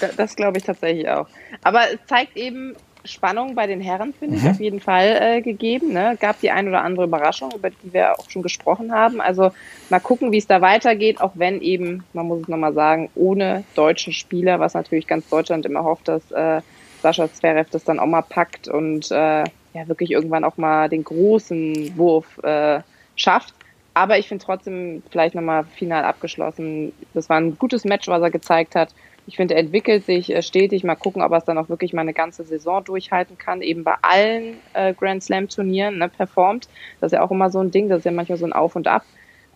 Das, 0.00 0.16
das 0.16 0.36
glaube 0.36 0.58
ich 0.58 0.64
tatsächlich 0.64 1.08
auch. 1.08 1.28
Aber 1.62 1.92
es 1.92 1.98
zeigt 2.06 2.36
eben, 2.36 2.74
Spannung 3.04 3.54
bei 3.54 3.66
den 3.66 3.80
Herren, 3.80 4.14
finde 4.14 4.36
ich, 4.36 4.42
mhm. 4.42 4.50
auf 4.50 4.60
jeden 4.60 4.80
Fall 4.80 5.18
äh, 5.20 5.40
gegeben. 5.42 5.92
Ne? 5.92 6.16
Gab 6.20 6.40
die 6.40 6.50
ein 6.50 6.68
oder 6.68 6.82
andere 6.82 7.04
Überraschung, 7.04 7.52
über 7.54 7.70
die 7.70 7.92
wir 7.92 8.18
auch 8.18 8.30
schon 8.30 8.42
gesprochen 8.42 8.92
haben. 8.92 9.20
Also 9.20 9.52
mal 9.90 10.00
gucken, 10.00 10.32
wie 10.32 10.38
es 10.38 10.46
da 10.46 10.60
weitergeht, 10.60 11.20
auch 11.20 11.32
wenn 11.34 11.60
eben, 11.60 12.04
man 12.12 12.26
muss 12.26 12.42
es 12.42 12.48
nochmal 12.48 12.72
sagen, 12.72 13.10
ohne 13.14 13.64
deutschen 13.74 14.12
Spieler, 14.12 14.60
was 14.60 14.74
natürlich 14.74 15.06
ganz 15.06 15.28
Deutschland 15.28 15.66
immer 15.66 15.84
hofft, 15.84 16.08
dass 16.08 16.30
äh, 16.32 16.62
Sascha 17.02 17.30
Zverev 17.30 17.68
das 17.70 17.84
dann 17.84 18.00
auch 18.00 18.06
mal 18.06 18.22
packt 18.22 18.68
und 18.68 19.10
äh, 19.10 19.44
ja 19.74 19.88
wirklich 19.88 20.10
irgendwann 20.10 20.44
auch 20.44 20.56
mal 20.56 20.88
den 20.88 21.04
großen 21.04 21.96
Wurf 21.98 22.38
äh, 22.42 22.80
schafft. 23.16 23.54
Aber 23.92 24.18
ich 24.18 24.26
finde 24.26 24.44
trotzdem 24.44 25.02
vielleicht 25.10 25.34
nochmal 25.34 25.64
final 25.76 26.04
abgeschlossen. 26.04 26.92
Das 27.12 27.28
war 27.28 27.36
ein 27.36 27.58
gutes 27.58 27.84
Match, 27.84 28.08
was 28.08 28.22
er 28.22 28.30
gezeigt 28.30 28.74
hat. 28.74 28.94
Ich 29.26 29.36
finde, 29.36 29.54
er 29.54 29.60
entwickelt 29.60 30.04
sich 30.04 30.34
äh, 30.34 30.42
stetig. 30.42 30.84
Mal 30.84 30.96
gucken, 30.96 31.22
ob 31.22 31.32
er 31.32 31.38
es 31.38 31.44
dann 31.44 31.58
auch 31.58 31.68
wirklich 31.68 31.92
mal 31.92 32.02
eine 32.02 32.12
ganze 32.12 32.44
Saison 32.44 32.84
durchhalten 32.84 33.38
kann. 33.38 33.62
Eben 33.62 33.84
bei 33.84 33.94
allen 34.02 34.56
äh, 34.74 34.92
Grand 34.92 35.22
Slam 35.22 35.48
Turnieren 35.48 35.98
ne, 35.98 36.08
performt. 36.08 36.68
Das 37.00 37.12
ist 37.12 37.16
ja 37.16 37.22
auch 37.22 37.30
immer 37.30 37.50
so 37.50 37.60
ein 37.60 37.70
Ding. 37.70 37.88
Das 37.88 37.98
ist 37.98 38.04
ja 38.04 38.12
manchmal 38.12 38.38
so 38.38 38.44
ein 38.44 38.52
Auf 38.52 38.76
und 38.76 38.86
Ab. 38.86 39.04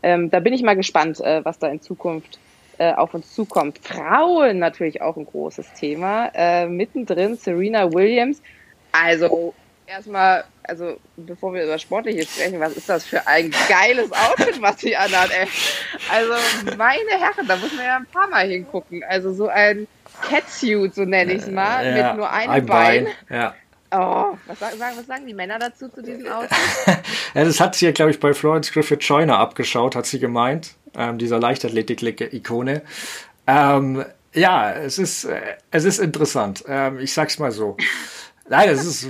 Ähm, 0.03 0.31
da 0.31 0.41
bin 0.41 0.53
ich 0.53 0.63
mal 0.63 0.77
gespannt, 0.77 1.21
äh, 1.21 1.45
was 1.45 1.59
da 1.59 1.69
in 1.69 1.81
Zukunft 1.81 2.39
äh, 2.79 2.93
auf 2.93 3.13
uns 3.15 3.35
zukommt. 3.35 3.79
Frauen 3.83 4.59
natürlich 4.59 5.03
auch 5.03 5.17
ein 5.17 5.27
großes 5.27 5.75
Thema. 5.75 6.31
Äh, 6.35 6.67
mittendrin 6.67 7.37
Serena 7.37 7.93
Williams. 7.93 8.41
Also 8.93 9.55
erstmal, 9.89 10.45
also 10.63 10.99
bevor 11.17 11.55
wir 11.55 11.65
über 11.65 11.79
Sportliches 11.79 12.35
sprechen, 12.35 12.61
was 12.61 12.77
ist 12.77 12.89
das 12.89 13.05
für 13.05 13.27
ein 13.27 13.53
geiles 13.69 14.11
Outfit, 14.13 14.61
was 14.61 14.81
sie 14.81 14.97
anhat, 14.97 15.31
ey. 15.31 15.49
Also 16.11 16.35
meine 16.77 17.11
Herren, 17.11 17.47
da 17.47 17.57
muss 17.57 17.73
man 17.73 17.85
ja 17.85 17.97
ein 17.97 18.07
paar 18.07 18.29
Mal 18.29 18.47
hingucken. 18.49 19.03
Also 19.05 19.33
so 19.33 19.49
ein 19.49 19.87
Catsuit, 20.23 20.95
so 20.95 21.05
nenne 21.05 21.33
ich 21.33 21.43
es 21.43 21.51
mal, 21.51 21.85
ja, 21.87 22.09
mit 22.09 22.17
nur 22.17 22.31
einem 22.31 22.51
ein 22.51 22.67
Bein. 22.67 23.05
Bein. 23.29 23.39
Ja. 23.39 23.55
Oh, 23.91 24.37
was 24.47 24.59
sagen, 24.59 24.97
was 24.97 25.07
sagen 25.07 25.27
die 25.27 25.33
Männer 25.33 25.59
dazu 25.59 25.89
zu 25.89 26.03
diesem 26.03 26.27
Outfit? 26.29 26.59
ja, 27.35 27.45
das 27.45 27.59
hat 27.59 27.75
sie 27.75 27.87
ja, 27.87 27.93
glaube 27.93 28.11
ich, 28.11 28.21
bei 28.21 28.35
Florence 28.35 28.71
Griffith 28.71 29.03
Joyner 29.03 29.39
abgeschaut, 29.39 29.97
hat 29.97 30.05
sie 30.05 30.19
gemeint, 30.19 30.75
ähm, 30.95 31.17
dieser 31.17 31.39
Leichtathletik-Ikone. 31.39 32.83
Ähm, 33.47 34.05
ja, 34.35 34.73
es 34.73 34.99
ist, 34.99 35.25
äh, 35.25 35.41
es 35.71 35.85
ist 35.85 36.01
interessant. 36.01 36.65
Ähm, 36.69 36.99
ich 36.99 37.15
sag's 37.15 37.39
mal 37.39 37.51
so. 37.51 37.79
Nein, 38.51 38.69
es 38.69 38.85
ist 38.85 39.09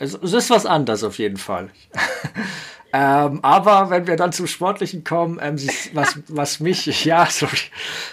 es, 0.00 0.14
es 0.14 0.32
ist 0.32 0.50
was 0.50 0.66
anderes 0.66 1.04
auf 1.04 1.18
jeden 1.18 1.36
Fall. 1.36 1.70
Ähm, 2.92 3.38
aber 3.42 3.90
wenn 3.90 4.08
wir 4.08 4.16
dann 4.16 4.32
zum 4.32 4.48
Sportlichen 4.48 5.04
kommen, 5.04 5.38
ähm, 5.40 5.56
was, 5.92 6.18
was 6.28 6.58
mich, 6.58 7.04
ja, 7.04 7.24
sorry, 7.26 7.56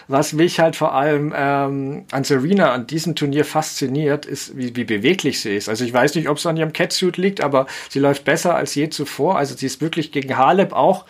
was 0.07 0.33
mich 0.33 0.59
halt 0.59 0.75
vor 0.75 0.93
allem 0.93 1.33
ähm, 1.35 2.05
an 2.11 2.23
Serena 2.23 2.73
an 2.73 2.85
diesem 2.85 3.15
Turnier 3.15 3.43
fasziniert, 3.43 4.27
ist, 4.27 4.55
wie, 4.55 4.75
wie 4.75 4.83
beweglich 4.83 5.41
sie 5.41 5.55
ist. 5.55 5.67
Also 5.67 5.83
ich 5.83 5.91
weiß 5.91 6.13
nicht, 6.13 6.29
ob 6.29 6.37
es 6.37 6.45
an 6.45 6.57
ihrem 6.57 6.73
Catsuit 6.73 7.17
liegt, 7.17 7.41
aber 7.41 7.65
sie 7.89 7.97
läuft 7.97 8.23
besser 8.23 8.53
als 8.53 8.75
je 8.75 8.89
zuvor. 8.89 9.39
Also 9.39 9.55
sie 9.55 9.65
ist 9.65 9.81
wirklich 9.81 10.11
gegen 10.11 10.37
Halep 10.37 10.73
auch. 10.73 11.05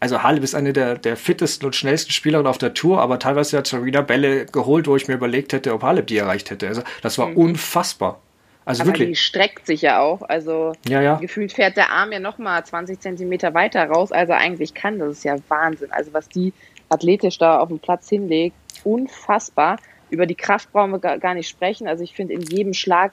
Also 0.00 0.24
Halep 0.24 0.42
ist 0.42 0.56
eine 0.56 0.72
der, 0.72 0.98
der 0.98 1.16
fittesten 1.16 1.66
und 1.66 1.76
schnellsten 1.76 2.10
Spielerinnen 2.10 2.50
auf 2.50 2.58
der 2.58 2.74
Tour, 2.74 3.00
aber 3.00 3.20
teilweise 3.20 3.56
hat 3.56 3.68
Serena 3.68 4.00
Bälle 4.00 4.44
geholt, 4.46 4.88
wo 4.88 4.96
ich 4.96 5.06
mir 5.06 5.14
überlegt 5.14 5.52
hätte, 5.52 5.72
ob 5.72 5.84
Halep 5.84 6.08
die 6.08 6.18
erreicht 6.18 6.50
hätte. 6.50 6.66
Also 6.66 6.82
das 7.00 7.16
war 7.16 7.28
mhm. 7.28 7.36
unfassbar. 7.36 8.20
Also 8.64 8.82
Aber 8.82 8.90
wirklich. 8.90 9.08
die 9.10 9.16
streckt 9.16 9.66
sich 9.66 9.82
ja 9.82 10.00
auch. 10.00 10.22
Also 10.22 10.72
ja, 10.88 11.02
ja. 11.02 11.16
gefühlt 11.16 11.52
fährt 11.52 11.76
der 11.76 11.90
Arm 11.90 12.12
ja 12.12 12.20
nochmal 12.20 12.64
20 12.64 13.00
Zentimeter 13.00 13.52
weiter 13.54 13.84
raus, 13.86 14.10
als 14.10 14.30
er 14.30 14.38
eigentlich 14.38 14.74
kann. 14.74 14.98
Das 14.98 15.10
ist 15.10 15.24
ja 15.24 15.36
Wahnsinn. 15.48 15.92
Also 15.92 16.12
was 16.12 16.28
die 16.28 16.52
athletisch 16.88 17.38
da 17.38 17.58
auf 17.58 17.68
dem 17.68 17.78
Platz 17.78 18.08
hinlegt, 18.08 18.56
unfassbar. 18.84 19.78
Über 20.10 20.26
die 20.26 20.34
Kraft 20.34 20.72
brauchen 20.72 20.92
wir 20.92 20.98
gar 20.98 21.34
nicht 21.34 21.48
sprechen. 21.48 21.88
Also 21.88 22.04
ich 22.04 22.14
finde, 22.14 22.34
in 22.34 22.42
jedem 22.42 22.72
Schlag 22.72 23.12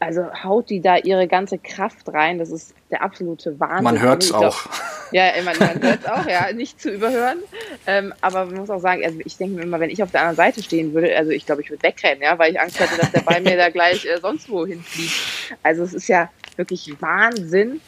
also 0.00 0.26
haut 0.42 0.70
die 0.70 0.80
da 0.80 0.96
ihre 0.96 1.26
ganze 1.26 1.58
Kraft 1.58 2.08
rein. 2.12 2.38
Das 2.38 2.50
ist 2.50 2.74
der 2.90 3.02
absolute 3.02 3.58
Wahnsinn. 3.58 3.84
Man 3.84 4.00
hört 4.00 4.24
es 4.24 4.32
auch. 4.32 4.66
Ja, 5.12 5.30
man, 5.44 5.56
man 5.60 5.80
hört 5.80 6.00
es 6.00 6.06
auch, 6.06 6.26
ja, 6.26 6.52
nicht 6.52 6.80
zu 6.80 6.90
überhören. 6.90 7.38
Ähm, 7.86 8.12
aber 8.22 8.46
man 8.46 8.56
muss 8.56 8.70
auch 8.70 8.80
sagen, 8.80 9.04
also 9.04 9.16
ich 9.24 9.36
denke 9.36 9.54
mir 9.54 9.62
immer, 9.62 9.78
wenn 9.78 9.88
ich 9.88 10.02
auf 10.02 10.10
der 10.10 10.22
anderen 10.22 10.36
Seite 10.36 10.64
stehen 10.64 10.94
würde, 10.94 11.16
also 11.16 11.30
ich 11.30 11.46
glaube, 11.46 11.62
ich 11.62 11.70
würde 11.70 11.84
wegrennen, 11.84 12.22
ja, 12.22 12.36
weil 12.40 12.50
ich 12.50 12.60
Angst 12.60 12.80
hätte, 12.80 12.96
dass 12.96 13.12
der 13.12 13.20
Ball 13.20 13.40
mir 13.40 13.56
da 13.56 13.70
gleich 13.70 14.04
äh, 14.04 14.18
sonst 14.20 14.50
wo 14.50 14.66
hinfliegt. 14.66 15.14
Also 15.62 15.84
es 15.84 15.94
ist 15.94 16.08
ja 16.08 16.28
wirklich 16.56 16.92
Wahnsinn. 17.00 17.80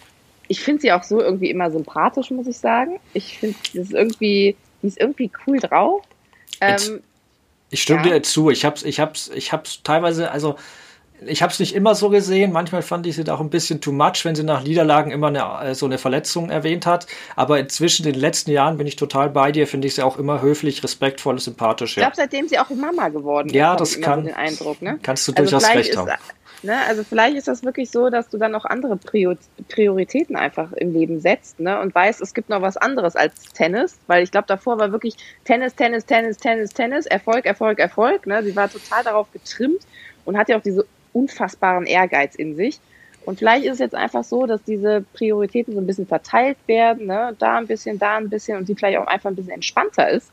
Ich 0.46 0.60
finde 0.60 0.82
sie 0.82 0.92
auch 0.92 1.02
so 1.02 1.20
irgendwie 1.20 1.50
immer 1.50 1.72
sympathisch, 1.72 2.30
muss 2.30 2.46
ich 2.46 2.58
sagen. 2.58 3.00
Ich 3.14 3.38
finde, 3.38 3.56
das 3.74 3.86
ist 3.86 3.92
irgendwie, 3.92 4.56
die 4.80 4.86
ist 4.86 5.00
irgendwie 5.00 5.32
cool 5.44 5.58
drauf. 5.58 6.04
Ähm, 6.60 7.02
ich 7.70 7.82
stimme 7.82 8.06
ja. 8.06 8.14
dir 8.14 8.22
zu. 8.22 8.50
Ich 8.50 8.64
hab's, 8.64 8.82
ich 8.84 9.00
hab's, 9.00 9.28
ich 9.34 9.52
hab's 9.52 9.82
teilweise, 9.82 10.30
also 10.30 10.56
ich 11.26 11.42
habe 11.42 11.52
es 11.52 11.58
nicht 11.58 11.74
immer 11.74 11.94
so 11.94 12.10
gesehen. 12.10 12.52
Manchmal 12.52 12.82
fand 12.82 13.06
ich 13.06 13.16
sie 13.16 13.28
auch 13.28 13.40
ein 13.40 13.50
bisschen 13.50 13.80
too 13.80 13.92
much, 13.92 14.24
wenn 14.24 14.34
sie 14.34 14.44
nach 14.44 14.62
Niederlagen 14.62 15.10
immer 15.10 15.28
eine, 15.28 15.70
äh, 15.70 15.74
so 15.74 15.86
eine 15.86 15.98
Verletzung 15.98 16.50
erwähnt 16.50 16.86
hat. 16.86 17.06
Aber 17.36 17.58
inzwischen, 17.58 18.06
in 18.06 18.12
den 18.12 18.20
letzten 18.20 18.50
Jahren, 18.50 18.78
bin 18.78 18.86
ich 18.86 18.96
total 18.96 19.30
bei 19.30 19.52
dir. 19.52 19.66
Finde 19.66 19.88
ich 19.88 19.94
sie 19.94 20.02
auch 20.02 20.18
immer 20.18 20.42
höflich, 20.42 20.82
respektvoll, 20.82 21.38
sympathisch. 21.38 21.96
Ja. 21.96 22.02
Ich 22.02 22.06
glaube, 22.06 22.16
seitdem 22.16 22.48
sie 22.48 22.58
auch 22.58 22.70
Mama 22.70 23.08
geworden 23.08 23.48
ist. 23.48 23.54
Ja, 23.54 23.76
das 23.76 24.00
kann. 24.00 24.20
So 24.20 24.26
den 24.28 24.36
Eindruck, 24.36 24.82
ne? 24.82 24.98
Kannst 25.02 25.26
du 25.28 25.32
also 25.32 25.42
durchaus 25.42 25.74
recht 25.74 25.96
haben. 25.96 26.10
Ne, 26.64 26.76
also 26.88 27.04
vielleicht 27.04 27.36
ist 27.36 27.46
das 27.46 27.62
wirklich 27.62 27.88
so, 27.88 28.10
dass 28.10 28.30
du 28.30 28.36
dann 28.36 28.52
auch 28.56 28.64
andere 28.64 28.96
Prioritäten 28.96 30.34
einfach 30.34 30.72
im 30.72 30.92
Leben 30.92 31.20
setzt 31.20 31.60
ne, 31.60 31.78
und 31.78 31.94
weißt, 31.94 32.20
es 32.20 32.34
gibt 32.34 32.48
noch 32.48 32.60
was 32.62 32.76
anderes 32.76 33.14
als 33.14 33.52
Tennis, 33.52 33.96
weil 34.08 34.24
ich 34.24 34.32
glaube, 34.32 34.48
davor 34.48 34.76
war 34.76 34.90
wirklich 34.90 35.14
Tennis, 35.44 35.76
Tennis, 35.76 36.04
Tennis, 36.04 36.36
Tennis, 36.36 36.70
Tennis, 36.70 37.06
Erfolg, 37.06 37.46
Erfolg, 37.46 37.78
Erfolg. 37.78 38.26
Ne? 38.26 38.42
Sie 38.42 38.56
war 38.56 38.68
total 38.68 39.04
darauf 39.04 39.30
getrimmt 39.30 39.82
und 40.24 40.36
hat 40.36 40.48
ja 40.48 40.58
auch 40.58 40.62
diese 40.62 40.84
unfassbaren 41.18 41.86
Ehrgeiz 41.86 42.34
in 42.34 42.56
sich. 42.56 42.80
Und 43.24 43.38
vielleicht 43.38 43.66
ist 43.66 43.74
es 43.74 43.78
jetzt 43.78 43.94
einfach 43.94 44.24
so, 44.24 44.46
dass 44.46 44.62
diese 44.62 45.04
Prioritäten 45.12 45.74
so 45.74 45.80
ein 45.80 45.86
bisschen 45.86 46.06
verteilt 46.06 46.56
werden, 46.66 47.06
ne? 47.06 47.36
da 47.38 47.58
ein 47.58 47.66
bisschen, 47.66 47.98
da 47.98 48.16
ein 48.16 48.30
bisschen 48.30 48.56
und 48.56 48.66
sie 48.66 48.74
vielleicht 48.74 48.98
auch 48.98 49.06
einfach 49.06 49.30
ein 49.30 49.36
bisschen 49.36 49.52
entspannter 49.52 50.08
ist. 50.08 50.30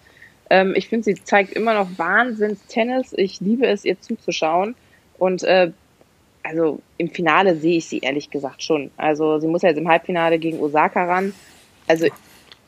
Ähm, 0.49 0.73
ich 0.75 0.87
finde, 0.87 1.03
sie 1.03 1.15
zeigt 1.15 1.53
immer 1.53 1.73
noch 1.73 1.89
Wahnsinns-Tennis. 1.97 3.13
Ich 3.17 3.41
liebe 3.41 3.67
es, 3.67 3.83
ihr 3.83 3.99
zuzuschauen. 3.99 4.75
Und 5.17 5.43
äh, 5.43 5.71
also 6.43 6.79
im 6.97 7.09
Finale 7.09 7.55
sehe 7.55 7.77
ich 7.77 7.87
sie 7.87 7.99
ehrlich 7.99 8.29
gesagt 8.29 8.63
schon. 8.63 8.91
Also 8.97 9.39
sie 9.39 9.47
muss 9.47 9.63
ja 9.63 9.69
jetzt 9.69 9.79
im 9.79 9.89
Halbfinale 9.89 10.39
gegen 10.39 10.59
Osaka 10.59 11.03
ran. 11.05 11.33
Also 11.87 12.07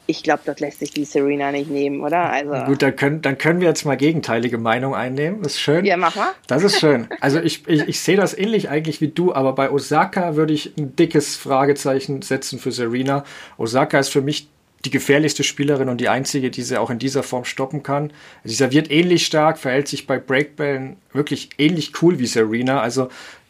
ich 0.08 0.24
glaube, 0.24 0.42
das 0.46 0.60
lässt 0.60 0.80
sich 0.80 0.92
die 0.92 1.06
Serena 1.06 1.52
nicht 1.52 1.70
nehmen, 1.70 2.02
oder? 2.02 2.32
Also 2.32 2.54
Gut, 2.66 2.82
dann 2.82 2.96
können, 2.96 3.22
dann 3.22 3.38
können 3.38 3.60
wir 3.60 3.68
jetzt 3.68 3.86
mal 3.86 3.98
gegenteilige 3.98 4.58
Meinung 4.58 4.96
einnehmen. 4.96 5.42
Das 5.44 5.54
ist 5.54 5.62
schön. 5.62 5.86
Ja, 5.86 5.98
mach 5.98 6.16
mal. 6.16 6.30
Das 6.48 6.64
ist 6.64 6.80
schön. 6.80 7.08
Also 7.20 7.40
ich, 7.40 7.68
ich, 7.68 7.88
ich 7.88 8.00
sehe 8.00 8.16
das 8.16 8.36
ähnlich 8.36 8.70
eigentlich 8.70 9.02
wie 9.02 9.10
du, 9.10 9.34
aber 9.34 9.54
bei 9.54 9.70
Osaka 9.70 10.36
würde 10.36 10.54
ich 10.54 10.78
ein 10.78 10.96
dickes 10.96 11.36
Fragezeichen 11.36 12.22
setzen 12.22 12.58
für 12.58 12.72
Serena. 12.72 13.26
Osaka 13.58 14.00
ist 14.00 14.10
für 14.10 14.22
mich 14.22 14.48
die 14.86 14.92
gefährlichste 14.92 15.44
Spielerin 15.44 15.90
und 15.90 16.00
die 16.00 16.08
einzige, 16.08 16.52
die 16.52 16.62
sie 16.62 16.80
auch 16.80 16.90
in 16.90 17.00
dieser 17.00 17.24
Form 17.24 17.46
stoppen 17.46 17.84
kann. 17.84 18.14
Sie 18.44 18.54
serviert 18.54 18.92
ähnlich 18.92 19.26
stark, 19.26 19.58
verhält 19.58 19.88
sich 19.88 20.08
bei 20.08 20.20
Breakbällen 20.20 20.98
wirklich 21.12 21.50
ähnlich 21.58 22.02
cool 22.02 22.20
wie 22.20 22.28
Serena. 22.28 22.80
Also 22.82 23.10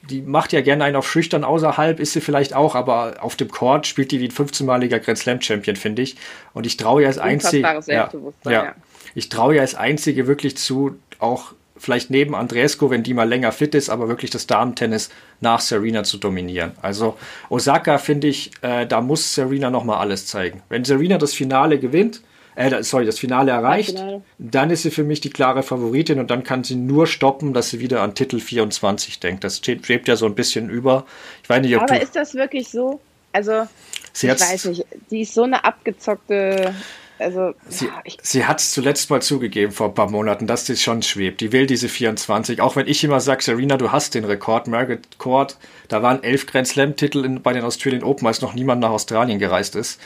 die 0.09 0.21
macht 0.21 0.53
ja 0.53 0.61
gerne 0.61 0.83
einen 0.83 0.95
auf 0.95 1.09
schüchtern 1.09 1.43
außerhalb, 1.43 1.99
ist 1.99 2.13
sie 2.13 2.21
vielleicht 2.21 2.53
auch, 2.53 2.75
aber 2.75 3.15
auf 3.19 3.35
dem 3.35 3.49
Court 3.49 3.87
spielt 3.87 4.11
die 4.11 4.19
wie 4.19 4.27
ein 4.27 4.31
15-maliger 4.31 4.99
Grand 4.99 5.17
Slam 5.17 5.41
Champion, 5.41 5.75
finde 5.75 6.01
ich. 6.01 6.15
Und 6.53 6.65
ich 6.65 6.77
traue 6.77 7.03
ja 7.03 7.07
als 7.07 7.17
einzige, 7.17 7.61
ja, 7.87 8.09
ja, 8.45 8.51
ja. 8.51 8.75
ich 9.15 9.29
traue 9.29 9.55
ja 9.55 9.61
als 9.61 9.75
einzige 9.75 10.27
wirklich 10.27 10.57
zu, 10.57 10.97
auch 11.19 11.53
vielleicht 11.77 12.09
neben 12.09 12.35
Andreesco, 12.35 12.89
wenn 12.89 13.03
die 13.03 13.13
mal 13.13 13.27
länger 13.27 13.51
fit 13.51 13.75
ist, 13.75 13.89
aber 13.89 14.07
wirklich 14.07 14.31
das 14.31 14.47
Damen-Tennis 14.47 15.09
nach 15.41 15.59
Serena 15.59 16.03
zu 16.03 16.17
dominieren. 16.17 16.71
Also 16.81 17.17
Osaka 17.49 17.97
finde 17.97 18.27
ich, 18.27 18.51
äh, 18.61 18.85
da 18.85 19.01
muss 19.01 19.35
Serena 19.35 19.69
noch 19.69 19.83
mal 19.83 19.99
alles 19.99 20.25
zeigen. 20.25 20.63
Wenn 20.69 20.83
Serena 20.83 21.17
das 21.17 21.33
Finale 21.33 21.79
gewinnt, 21.79 22.21
äh, 22.57 22.83
sorry, 22.83 23.05
das 23.05 23.19
Finale 23.19 23.51
erreicht, 23.51 23.91
Finale. 23.91 24.21
dann 24.39 24.69
ist 24.71 24.81
sie 24.81 24.91
für 24.91 25.03
mich 25.03 25.21
die 25.21 25.29
klare 25.29 25.63
Favoritin 25.63 26.19
und 26.19 26.31
dann 26.31 26.43
kann 26.43 26.63
sie 26.63 26.75
nur 26.75 27.07
stoppen, 27.07 27.53
dass 27.53 27.69
sie 27.69 27.79
wieder 27.79 28.01
an 28.01 28.15
Titel 28.15 28.39
24 28.39 29.19
denkt. 29.19 29.43
Das 29.43 29.61
schwebt 29.63 30.07
ja 30.07 30.15
so 30.15 30.25
ein 30.25 30.35
bisschen 30.35 30.69
über. 30.69 31.05
Ich 31.43 31.49
weiß 31.49 31.61
nicht, 31.61 31.75
ob 31.75 31.83
Aber 31.83 32.01
ist 32.01 32.15
das 32.15 32.33
wirklich 32.33 32.67
so? 32.69 32.99
Also, 33.31 33.67
sie 34.11 34.27
ich 34.27 34.39
weiß 34.39 34.65
nicht, 34.65 34.85
die 35.11 35.21
ist 35.21 35.33
so 35.33 35.43
eine 35.43 35.63
abgezockte 35.63 36.73
also, 37.19 37.53
sie, 37.67 37.85
ja, 37.85 38.03
sie 38.21 38.45
hat 38.45 38.59
es 38.59 38.71
zuletzt 38.71 39.09
mal 39.09 39.21
zugegeben 39.21 39.71
vor 39.71 39.87
ein 39.87 39.93
paar 39.95 40.09
Monaten, 40.09 40.45
dass 40.45 40.65
sie 40.67 40.77
schon 40.77 41.01
schwebt. 41.01 41.41
Die 41.41 41.51
will 41.51 41.65
diese 41.65 41.89
24. 41.89 42.61
Auch 42.61 42.75
wenn 42.75 42.87
ich 42.87 43.03
immer 43.03 43.19
sage, 43.19 43.43
Serena, 43.43 43.77
du 43.77 43.91
hast 43.91 44.13
den 44.13 44.23
Rekord. 44.23 44.67
Margaret 44.67 45.17
Court, 45.17 45.57
da 45.87 46.03
waren 46.03 46.21
elf 46.23 46.45
Grand 46.45 46.67
Slam-Titel 46.67 47.39
bei 47.39 47.53
den 47.53 47.63
Australian 47.63 48.03
Open, 48.03 48.27
als 48.27 48.41
noch 48.41 48.53
niemand 48.53 48.81
nach 48.81 48.91
Australien 48.91 49.39
gereist 49.39 49.75
ist. 49.75 49.99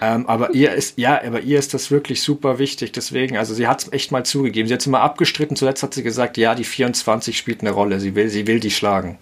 Ähm, 0.00 0.26
aber 0.26 0.54
ihr 0.54 0.72
ist, 0.72 0.98
ja, 0.98 1.20
aber 1.22 1.40
ihr 1.40 1.58
ist 1.58 1.74
das 1.74 1.90
wirklich 1.90 2.22
super 2.22 2.58
wichtig. 2.58 2.92
Deswegen, 2.92 3.36
also 3.36 3.54
sie 3.54 3.66
hat 3.66 3.82
es 3.82 3.92
echt 3.92 4.12
mal 4.12 4.24
zugegeben. 4.24 4.68
Sie 4.68 4.74
hat 4.74 4.80
es 4.80 4.86
immer 4.86 5.00
abgestritten. 5.00 5.56
Zuletzt 5.56 5.82
hat 5.82 5.94
sie 5.94 6.02
gesagt, 6.02 6.36
ja, 6.36 6.54
die 6.54 6.64
24 6.64 7.36
spielt 7.36 7.60
eine 7.60 7.70
Rolle. 7.70 8.00
Sie 8.00 8.14
will, 8.14 8.28
sie 8.28 8.46
will 8.46 8.60
die 8.60 8.70
schlagen. 8.70 9.18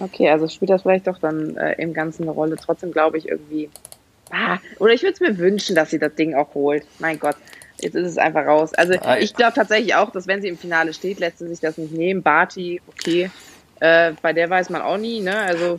Okay, 0.00 0.28
also 0.28 0.48
spielt 0.48 0.70
das 0.70 0.82
vielleicht 0.82 1.06
doch 1.06 1.18
dann 1.18 1.56
äh, 1.56 1.74
im 1.74 1.94
Ganzen 1.94 2.22
eine 2.22 2.32
Rolle. 2.32 2.56
Trotzdem 2.56 2.92
glaube 2.92 3.18
ich 3.18 3.28
irgendwie. 3.28 3.70
Ah, 4.30 4.58
oder 4.80 4.92
ich 4.92 5.02
würde 5.02 5.12
es 5.12 5.20
mir 5.20 5.38
wünschen, 5.38 5.76
dass 5.76 5.90
sie 5.90 5.98
das 5.98 6.14
Ding 6.14 6.34
auch 6.34 6.54
holt. 6.54 6.84
Mein 6.98 7.20
Gott, 7.20 7.36
jetzt 7.80 7.94
ist 7.94 8.08
es 8.08 8.18
einfach 8.18 8.44
raus. 8.46 8.74
Also 8.74 8.94
ah, 9.02 9.18
ich 9.18 9.34
glaube 9.34 9.52
tatsächlich 9.54 9.94
auch, 9.94 10.10
dass 10.10 10.26
wenn 10.26 10.42
sie 10.42 10.48
im 10.48 10.58
Finale 10.58 10.92
steht, 10.92 11.20
lässt 11.20 11.38
sie 11.38 11.46
sich 11.46 11.60
das 11.60 11.78
nicht 11.78 11.92
nehmen. 11.92 12.22
Barty, 12.22 12.80
okay. 12.88 13.30
Äh, 13.80 14.12
bei 14.20 14.32
der 14.32 14.50
weiß 14.50 14.70
man 14.70 14.82
auch 14.82 14.98
nie, 14.98 15.20
ne? 15.20 15.36
Also 15.36 15.78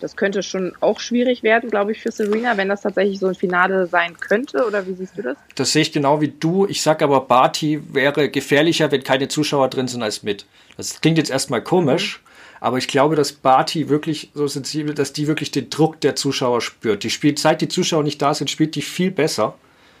das 0.00 0.16
könnte 0.16 0.42
schon 0.42 0.72
auch 0.80 1.00
schwierig 1.00 1.42
werden, 1.42 1.70
glaube 1.70 1.92
ich, 1.92 2.00
für 2.00 2.12
Serena, 2.12 2.56
wenn 2.56 2.68
das 2.68 2.82
tatsächlich 2.82 3.18
so 3.18 3.26
ein 3.26 3.34
Finale 3.34 3.86
sein 3.86 4.16
könnte. 4.18 4.66
Oder 4.66 4.86
wie 4.86 4.94
siehst 4.94 5.16
du 5.16 5.22
das? 5.22 5.36
Das 5.54 5.72
sehe 5.72 5.82
ich 5.82 5.92
genau 5.92 6.20
wie 6.20 6.28
du. 6.28 6.66
Ich 6.66 6.82
sage 6.82 7.04
aber, 7.04 7.20
Barty 7.20 7.80
wäre 7.94 8.28
gefährlicher, 8.30 8.90
wenn 8.90 9.02
keine 9.02 9.28
Zuschauer 9.28 9.68
drin 9.68 9.88
sind, 9.88 10.02
als 10.02 10.22
mit. 10.22 10.46
Das 10.76 11.00
klingt 11.00 11.18
jetzt 11.18 11.30
erstmal 11.30 11.62
komisch. 11.62 12.20
Mhm. 12.20 12.26
Aber 12.60 12.78
ich 12.78 12.88
glaube, 12.88 13.16
dass 13.16 13.32
Barty 13.32 13.88
wirklich 13.88 14.30
so 14.34 14.46
sensibel, 14.46 14.94
dass 14.94 15.12
die 15.12 15.26
wirklich 15.26 15.50
den 15.50 15.68
Druck 15.70 16.00
der 16.00 16.16
Zuschauer 16.16 16.60
spürt. 16.60 17.04
Die 17.04 17.10
spielt, 17.10 17.38
seit 17.38 17.60
die 17.60 17.68
Zuschauer 17.68 18.02
nicht 18.02 18.20
da 18.22 18.32
sind, 18.34 18.50
spielt 18.50 18.74
die 18.74 18.82
viel 18.82 19.10
besser. 19.10 19.54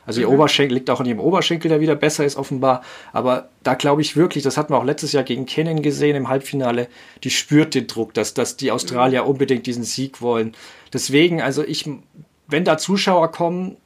Also 0.06 0.20
ihr 0.20 0.28
mhm. 0.28 0.34
Oberschenkel 0.34 0.74
liegt 0.74 0.88
auch 0.88 1.00
an 1.00 1.06
ihrem 1.06 1.20
Oberschenkel, 1.20 1.68
der 1.68 1.80
wieder 1.80 1.96
besser 1.96 2.24
ist, 2.24 2.36
offenbar. 2.36 2.82
Aber 3.12 3.48
da 3.62 3.74
glaube 3.74 4.02
ich 4.02 4.16
wirklich, 4.16 4.44
das 4.44 4.56
hatten 4.56 4.72
wir 4.72 4.78
auch 4.78 4.84
letztes 4.84 5.12
Jahr 5.12 5.24
gegen 5.24 5.46
Kennen 5.46 5.82
gesehen 5.82 6.16
im 6.16 6.28
Halbfinale, 6.28 6.88
die 7.24 7.30
spürt 7.30 7.74
den 7.74 7.86
Druck, 7.86 8.14
dass, 8.14 8.32
dass 8.34 8.56
die 8.56 8.70
Australier 8.70 9.24
mhm. 9.24 9.30
unbedingt 9.30 9.66
diesen 9.66 9.84
Sieg 9.84 10.22
wollen. 10.22 10.54
Deswegen, 10.92 11.42
also 11.42 11.64
ich, 11.64 11.88
wenn 12.46 12.64
da 12.64 12.78
Zuschauer 12.78 13.32
kommen, 13.32 13.76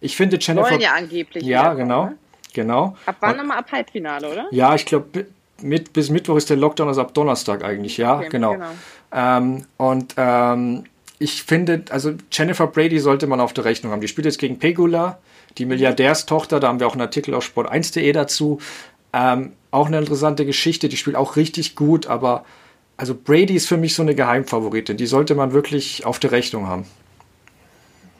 ich 0.00 0.16
finde 0.16 0.38
Jennifer. 0.40 0.70
Wollen 0.70 0.80
ja 0.80 0.94
angeblich. 0.94 1.44
Ja, 1.44 1.74
genau. 1.74 2.06
Ne? 2.06 2.18
Genau. 2.54 2.96
Ab 3.04 3.16
wann 3.20 3.36
nochmal 3.36 3.58
ab 3.58 3.70
Halbfinale, 3.70 4.32
oder? 4.32 4.46
Ja, 4.50 4.74
ich 4.74 4.86
glaube, 4.86 5.26
mit, 5.62 5.92
bis 5.92 6.10
Mittwoch 6.10 6.36
ist 6.36 6.48
der 6.48 6.56
Lockdown, 6.56 6.88
also 6.88 7.02
ab 7.02 7.12
Donnerstag 7.14 7.64
eigentlich, 7.64 7.96
ja, 7.98 8.16
okay, 8.16 8.28
genau. 8.30 8.52
genau. 8.52 8.70
Ähm, 9.12 9.64
und 9.76 10.14
ähm, 10.16 10.84
ich 11.18 11.42
finde, 11.42 11.84
also 11.90 12.14
Jennifer 12.30 12.66
Brady 12.66 12.98
sollte 12.98 13.26
man 13.26 13.40
auf 13.40 13.52
der 13.52 13.64
Rechnung 13.64 13.92
haben. 13.92 14.00
Die 14.00 14.08
spielt 14.08 14.26
jetzt 14.26 14.38
gegen 14.38 14.58
Pegula, 14.58 15.18
die 15.58 15.66
Milliardärstochter, 15.66 16.60
da 16.60 16.68
haben 16.68 16.80
wir 16.80 16.86
auch 16.86 16.92
einen 16.92 17.02
Artikel 17.02 17.34
auf 17.34 17.44
sport1.de 17.44 18.12
dazu. 18.12 18.58
Ähm, 19.12 19.52
auch 19.70 19.86
eine 19.86 19.98
interessante 19.98 20.46
Geschichte, 20.46 20.88
die 20.88 20.96
spielt 20.96 21.16
auch 21.16 21.36
richtig 21.36 21.76
gut, 21.76 22.06
aber 22.06 22.44
also 22.96 23.14
Brady 23.14 23.54
ist 23.54 23.68
für 23.68 23.76
mich 23.76 23.94
so 23.94 24.02
eine 24.02 24.14
Geheimfavoritin. 24.14 24.96
Die 24.96 25.06
sollte 25.06 25.34
man 25.34 25.52
wirklich 25.52 26.06
auf 26.06 26.18
der 26.18 26.32
Rechnung 26.32 26.66
haben. 26.66 26.86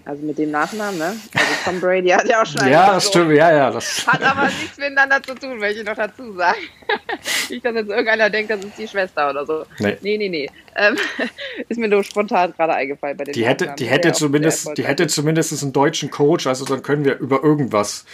Also 0.07 0.23
mit 0.23 0.38
dem 0.38 0.53
Nachnamen, 0.53 0.99
ne? 0.99 1.16
Also 1.35 1.47
Tom 1.64 1.81
Brady 1.81 2.11
hat 2.11 2.29
ja 2.29 2.40
auch 2.40 2.47
schon 2.47 2.71
Ja, 2.71 2.95
das 2.95 3.09
stimmt, 3.09 3.35
ja, 3.35 3.53
ja. 3.53 3.73
Das 3.73 4.07
hat 4.07 4.23
aber 4.23 4.45
nichts 4.45 4.79
miteinander 4.79 5.21
zu 5.21 5.35
tun, 5.35 5.59
möchte 5.59 5.81
ich 5.81 5.87
noch 5.87 5.97
dazu 5.97 6.33
sagen. 6.33 6.61
Nicht, 7.51 7.64
dass 7.64 7.75
jetzt 7.75 7.88
irgendeiner 7.88 8.31
denkt, 8.31 8.53
das 8.53 8.64
ist 8.64 8.79
die 8.79 8.87
Schwester 8.87 9.31
oder 9.31 9.45
so. 9.45 9.64
Nee, 9.81 9.99
nee, 10.03 10.16
nee. 10.16 10.29
nee. 10.29 10.51
Ähm, 10.77 10.97
ist 11.69 11.81
mir 11.81 11.88
nur 11.88 12.05
spontan 12.05 12.53
gerade 12.53 12.75
eingefallen 12.75 13.16
bei 13.16 13.25
den 13.25 13.33
Die 13.33 13.45
hätte, 13.45 13.75
die 13.77 13.87
hätte 13.87 14.12
zumindest, 14.12 14.79
die 14.79 14.85
hätte 14.85 15.09
zumindest 15.09 15.61
einen 15.61 15.73
deutschen 15.73 16.09
Coach, 16.12 16.47
also 16.47 16.64
dann 16.64 16.85
können 16.85 17.05
wir 17.05 17.19
über 17.19 17.42
irgendwas 17.42 18.05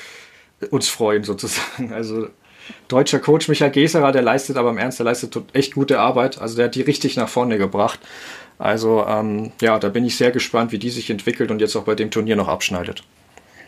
uns 0.71 0.89
freuen, 0.89 1.25
sozusagen. 1.25 1.93
Also 1.93 2.29
deutscher 2.89 3.19
Coach 3.19 3.49
Michael 3.49 3.71
Geserer, 3.71 4.13
der 4.13 4.23
leistet 4.23 4.57
aber 4.57 4.71
im 4.71 4.79
Ernst, 4.79 4.99
der 4.99 5.05
leistet 5.05 5.37
echt 5.53 5.75
gute 5.75 5.99
Arbeit. 5.99 6.41
Also 6.41 6.57
der 6.57 6.67
hat 6.67 6.75
die 6.75 6.83
richtig 6.83 7.17
nach 7.17 7.29
vorne 7.29 7.59
gebracht. 7.59 8.01
Also 8.63 9.05
ähm, 9.09 9.51
ja, 9.61 9.77
da 9.81 9.89
bin 9.89 10.05
ich 10.05 10.17
sehr 10.17 10.31
gespannt, 10.31 10.71
wie 10.71 10.79
die 10.79 10.91
sich 10.91 11.11
entwickelt 11.11 11.51
und 11.51 11.61
jetzt 11.61 11.75
auch 11.75 11.83
bei 11.83 11.97
dem 11.97 12.13
Turnier 12.13 12.37
noch 12.37 12.47
abschneidet. 12.47 13.03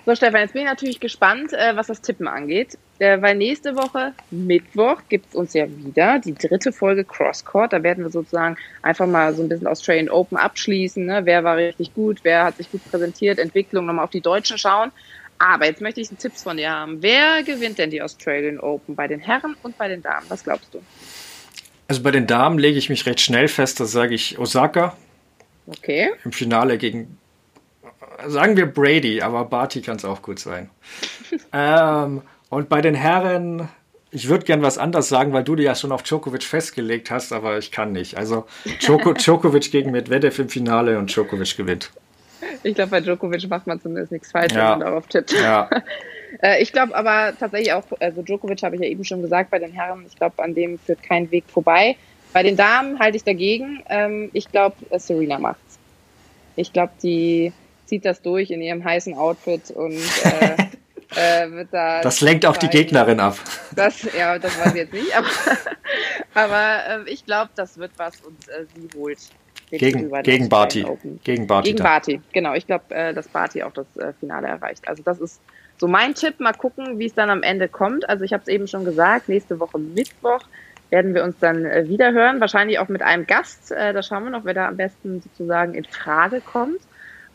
So, 0.06 0.14
Stefan, 0.14 0.42
jetzt 0.42 0.52
bin 0.52 0.62
ich 0.62 0.68
natürlich 0.68 1.00
gespannt, 1.00 1.52
äh, 1.52 1.74
was 1.74 1.88
das 1.88 2.00
Tippen 2.00 2.28
angeht, 2.28 2.78
äh, 3.00 3.20
weil 3.20 3.34
nächste 3.34 3.74
Woche, 3.74 4.12
Mittwoch, 4.30 5.00
gibt 5.08 5.26
es 5.30 5.34
uns 5.34 5.52
ja 5.52 5.66
wieder 5.68 6.20
die 6.20 6.34
dritte 6.34 6.70
Folge 6.72 7.02
Crosscourt. 7.02 7.72
Da 7.72 7.82
werden 7.82 8.04
wir 8.04 8.10
sozusagen 8.10 8.56
einfach 8.82 9.08
mal 9.08 9.34
so 9.34 9.42
ein 9.42 9.48
bisschen 9.48 9.66
Australian 9.66 10.10
Open 10.10 10.38
abschließen. 10.38 11.04
Ne? 11.04 11.22
Wer 11.24 11.42
war 11.42 11.56
richtig 11.56 11.92
gut, 11.94 12.20
wer 12.22 12.44
hat 12.44 12.58
sich 12.58 12.70
gut 12.70 12.88
präsentiert, 12.88 13.40
Entwicklung, 13.40 13.86
nochmal 13.86 14.04
auf 14.04 14.10
die 14.10 14.20
Deutschen 14.20 14.58
schauen. 14.58 14.92
Aber 15.38 15.66
jetzt 15.66 15.80
möchte 15.80 16.00
ich 16.00 16.08
einen 16.08 16.18
Tipps 16.18 16.44
von 16.44 16.56
dir 16.56 16.70
haben. 16.70 17.02
Wer 17.02 17.42
gewinnt 17.42 17.78
denn 17.78 17.90
die 17.90 18.00
Australian 18.00 18.60
Open 18.60 18.94
bei 18.94 19.08
den 19.08 19.18
Herren 19.18 19.56
und 19.64 19.76
bei 19.76 19.88
den 19.88 20.02
Damen? 20.02 20.26
Was 20.28 20.44
glaubst 20.44 20.72
du? 20.72 20.80
Also 21.88 22.02
bei 22.02 22.10
den 22.10 22.26
Damen 22.26 22.58
lege 22.58 22.78
ich 22.78 22.88
mich 22.88 23.06
recht 23.06 23.20
schnell 23.20 23.48
fest, 23.48 23.80
da 23.80 23.84
sage 23.84 24.14
ich 24.14 24.38
Osaka. 24.38 24.96
Okay. 25.66 26.10
Im 26.24 26.32
Finale 26.32 26.78
gegen, 26.78 27.18
sagen 28.26 28.56
wir 28.56 28.66
Brady, 28.66 29.22
aber 29.22 29.44
Barty 29.44 29.82
kann 29.82 29.96
es 29.96 30.04
auch 30.04 30.22
gut 30.22 30.38
sein. 30.38 30.70
ähm, 31.52 32.22
und 32.48 32.68
bei 32.68 32.80
den 32.80 32.94
Herren, 32.94 33.68
ich 34.10 34.28
würde 34.28 34.44
gern 34.44 34.62
was 34.62 34.78
anderes 34.78 35.08
sagen, 35.08 35.32
weil 35.32 35.44
du 35.44 35.56
dir 35.56 35.64
ja 35.64 35.74
schon 35.74 35.92
auf 35.92 36.02
Djokovic 36.02 36.44
festgelegt 36.44 37.10
hast, 37.10 37.32
aber 37.32 37.58
ich 37.58 37.70
kann 37.70 37.92
nicht. 37.92 38.16
Also 38.16 38.46
Djoko, 38.82 39.12
Djokovic 39.14 39.70
gegen 39.70 39.90
Medvedev 39.90 40.38
im 40.38 40.48
Finale 40.48 40.98
und 40.98 41.14
Djokovic 41.14 41.56
gewinnt. 41.56 41.90
Ich 42.62 42.74
glaube, 42.74 42.90
bei 42.90 43.00
Djokovic 43.00 43.48
macht 43.48 43.66
man 43.66 43.80
zumindest 43.80 44.12
nichts 44.12 44.30
falsch, 44.30 44.52
ja. 44.52 44.72
wenn 44.72 44.78
man 44.78 44.80
darauf 44.80 45.06
tippt. 45.06 45.32
Ja. 45.32 45.68
Äh, 46.42 46.60
ich 46.60 46.72
glaube 46.72 46.96
aber 46.96 47.32
tatsächlich 47.38 47.72
auch, 47.72 47.84
also 48.00 48.22
Djokovic 48.22 48.60
habe 48.64 48.74
ich 48.74 48.82
ja 48.82 48.88
eben 48.88 49.04
schon 49.04 49.22
gesagt, 49.22 49.52
bei 49.52 49.60
den 49.60 49.70
Herren, 49.70 50.04
ich 50.04 50.16
glaube, 50.16 50.42
an 50.42 50.52
dem 50.52 50.80
führt 50.80 51.00
kein 51.00 51.30
Weg 51.30 51.44
vorbei. 51.46 51.96
Bei 52.32 52.42
den 52.42 52.56
Damen 52.56 52.98
halte 52.98 53.16
ich 53.16 53.22
dagegen. 53.22 53.84
Ähm, 53.88 54.30
ich 54.32 54.50
glaube, 54.50 54.74
Serena 54.98 55.38
macht's. 55.38 55.78
Ich 56.56 56.72
glaube, 56.72 56.92
die 57.02 57.52
zieht 57.86 58.04
das 58.04 58.22
durch 58.22 58.50
in 58.50 58.60
ihrem 58.60 58.84
heißen 58.84 59.14
Outfit 59.14 59.70
und 59.70 60.00
äh, 60.24 60.56
äh, 61.44 61.50
wird 61.50 61.68
da. 61.72 62.00
Das 62.00 62.20
lenkt 62.20 62.46
auch 62.46 62.56
die 62.56 62.68
Gegnerin 62.68 63.20
ab. 63.20 63.38
Das, 63.74 64.02
ja, 64.16 64.38
das 64.38 64.58
weiß 64.58 64.68
ich 64.68 64.74
jetzt 64.74 64.92
nicht, 64.92 65.16
aber, 65.16 65.28
aber 66.34 67.06
äh, 67.06 67.10
ich 67.10 67.24
glaube, 67.24 67.50
das 67.54 67.78
wird 67.78 67.92
was 67.96 68.20
und 68.22 68.48
äh, 68.48 68.64
sie 68.74 68.88
holt. 68.98 69.18
Gegen, 69.78 70.10
gegen 70.22 70.48
Barty. 70.48 70.86
Gegen 71.24 71.46
Barty. 71.46 71.70
Gegen 71.70 71.82
Barty, 71.82 72.20
genau. 72.32 72.54
Ich 72.54 72.66
glaube, 72.66 72.94
äh, 72.94 73.14
dass 73.14 73.28
Barty 73.28 73.62
auch 73.62 73.72
das 73.72 73.86
äh, 73.96 74.12
Finale 74.20 74.48
erreicht. 74.48 74.86
Also 74.88 75.02
das 75.02 75.20
ist 75.20 75.40
so 75.78 75.88
mein 75.88 76.14
Tipp, 76.14 76.40
mal 76.40 76.52
gucken, 76.52 76.98
wie 76.98 77.06
es 77.06 77.14
dann 77.14 77.30
am 77.30 77.42
Ende 77.42 77.68
kommt. 77.68 78.08
Also 78.08 78.24
ich 78.24 78.32
habe 78.32 78.42
es 78.42 78.48
eben 78.48 78.66
schon 78.68 78.84
gesagt, 78.84 79.28
nächste 79.28 79.58
Woche 79.60 79.78
Mittwoch 79.78 80.40
werden 80.90 81.14
wir 81.14 81.24
uns 81.24 81.36
dann 81.40 81.64
äh, 81.64 81.88
wieder 81.88 82.12
hören, 82.12 82.40
wahrscheinlich 82.40 82.78
auch 82.78 82.88
mit 82.88 83.02
einem 83.02 83.26
Gast. 83.26 83.72
Äh, 83.72 83.92
da 83.92 84.02
schauen 84.02 84.24
wir 84.24 84.30
noch, 84.30 84.44
wer 84.44 84.54
da 84.54 84.68
am 84.68 84.76
besten 84.76 85.20
sozusagen 85.20 85.74
in 85.74 85.84
Frage 85.84 86.40
kommt. 86.40 86.80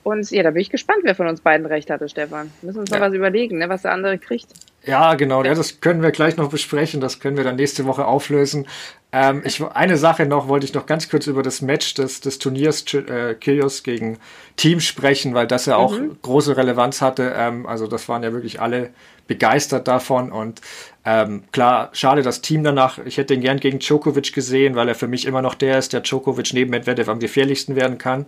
Und 0.04 0.32
ja, 0.32 0.44
da 0.44 0.52
bin 0.52 0.62
ich 0.62 0.70
gespannt, 0.70 1.02
wer 1.04 1.16
von 1.16 1.28
uns 1.28 1.42
beiden 1.42 1.66
recht 1.66 1.90
hatte, 1.90 2.08
Stefan. 2.08 2.52
Wir 2.62 2.68
müssen 2.68 2.80
uns 2.80 2.90
ja. 2.90 2.98
noch 2.98 3.08
was 3.08 3.14
überlegen, 3.14 3.58
ne, 3.58 3.68
was 3.68 3.82
der 3.82 3.92
andere 3.92 4.18
kriegt. 4.18 4.48
Ja, 4.86 5.16
genau. 5.16 5.44
Ja, 5.44 5.54
das 5.54 5.82
können 5.82 6.02
wir 6.02 6.12
gleich 6.12 6.38
noch 6.38 6.50
besprechen. 6.50 7.02
Das 7.02 7.20
können 7.20 7.38
wir 7.38 7.44
dann 7.44 7.58
nächste 7.58 7.86
Woche 7.86 8.06
auflösen. 8.06 8.66
Ähm, 9.12 9.42
ich, 9.44 9.62
eine 9.64 9.98
Sache 9.98 10.26
noch 10.26 10.48
wollte 10.48 10.66
ich 10.66 10.74
noch 10.74 10.86
ganz 10.86 11.10
kurz 11.10 11.28
über 11.28 11.42
das 11.42 11.62
Match 11.62 11.96
des, 11.96 12.22
des 12.22 12.38
Turniers 12.38 12.86
äh, 12.94 13.34
Kyrgios 13.34 13.84
gegen 13.84 14.20
Team 14.56 14.80
sprechen, 14.80 15.34
weil 15.34 15.48
das 15.48 15.66
ja 15.66 15.78
auch 15.78 15.98
mhm. 15.98 16.18
große 16.22 16.56
Relevanz 16.56 17.02
hatte. 17.02 17.34
Ähm, 17.36 17.66
also 17.66 17.88
das 17.88 18.08
waren 18.08 18.22
ja 18.24 18.34
wirklich 18.34 18.62
alle 18.62 18.92
begeistert 19.28 19.88
davon 19.88 20.32
und 20.32 20.60
ähm, 21.06 21.44
klar, 21.52 21.90
schade 21.94 22.24
das 22.24 22.42
Team 22.42 22.64
danach. 22.64 23.00
Ich 23.06 23.18
hätte 23.18 23.34
ihn 23.34 23.42
gern 23.42 23.60
gegen 23.60 23.80
Djokovic 23.80 24.34
gesehen, 24.34 24.76
weil 24.76 24.88
er 24.88 24.96
für 24.96 25.08
mich 25.08 25.26
immer 25.26 25.42
noch 25.42 25.56
der 25.56 25.78
ist, 25.78 25.94
der 25.94 26.02
Djokovic 26.02 26.54
neben 26.54 26.72
Medvedev 26.72 27.10
am 27.10 27.20
gefährlichsten 27.20 27.76
werden 27.76 27.98
kann. 27.98 28.28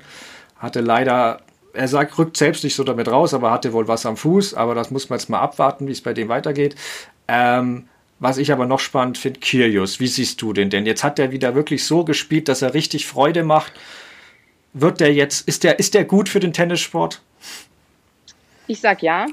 Hatte 0.58 0.80
leider 0.80 1.42
er 1.73 1.88
sagt, 1.88 2.17
rückt 2.17 2.38
selbst 2.38 2.63
nicht 2.63 2.75
so 2.75 2.84
damit 2.84 3.07
raus, 3.07 3.34
aber 3.34 3.51
hatte 3.51 3.73
wohl 3.73 3.88
was 3.88 4.05
am 4.05 4.17
Fuß. 4.17 4.53
Aber 4.53 4.75
das 4.75 4.91
muss 4.91 5.10
man 5.10 5.19
jetzt 5.19 5.29
mal 5.29 5.39
abwarten, 5.39 5.88
wie 5.88 5.91
es 5.91 6.01
bei 6.01 6.13
dem 6.13 6.29
weitergeht. 6.29 6.75
Ähm, 7.27 7.88
was 8.19 8.38
ich 8.38 8.51
aber 8.51 8.65
noch 8.65 8.79
spannend 8.79 9.17
finde, 9.17 9.39
Kyrgios, 9.39 9.99
wie 9.99 10.07
siehst 10.07 10.41
du 10.41 10.53
den 10.53 10.69
denn? 10.69 10.86
Jetzt 10.86 11.03
hat 11.03 11.17
er 11.17 11.31
wieder 11.31 11.55
wirklich 11.55 11.86
so 11.86 12.03
gespielt, 12.03 12.47
dass 12.47 12.62
er 12.62 12.73
richtig 12.73 13.07
Freude 13.07 13.43
macht. 13.43 13.73
Wird 14.73 14.99
der 14.99 15.13
jetzt, 15.13 15.47
ist 15.47 15.63
der, 15.63 15.79
ist 15.79 15.93
der 15.93 16.05
gut 16.05 16.29
für 16.29 16.39
den 16.39 16.53
Tennissport? 16.53 17.21
Ich 18.67 18.79
sag 18.79 19.01
ja. 19.01 19.25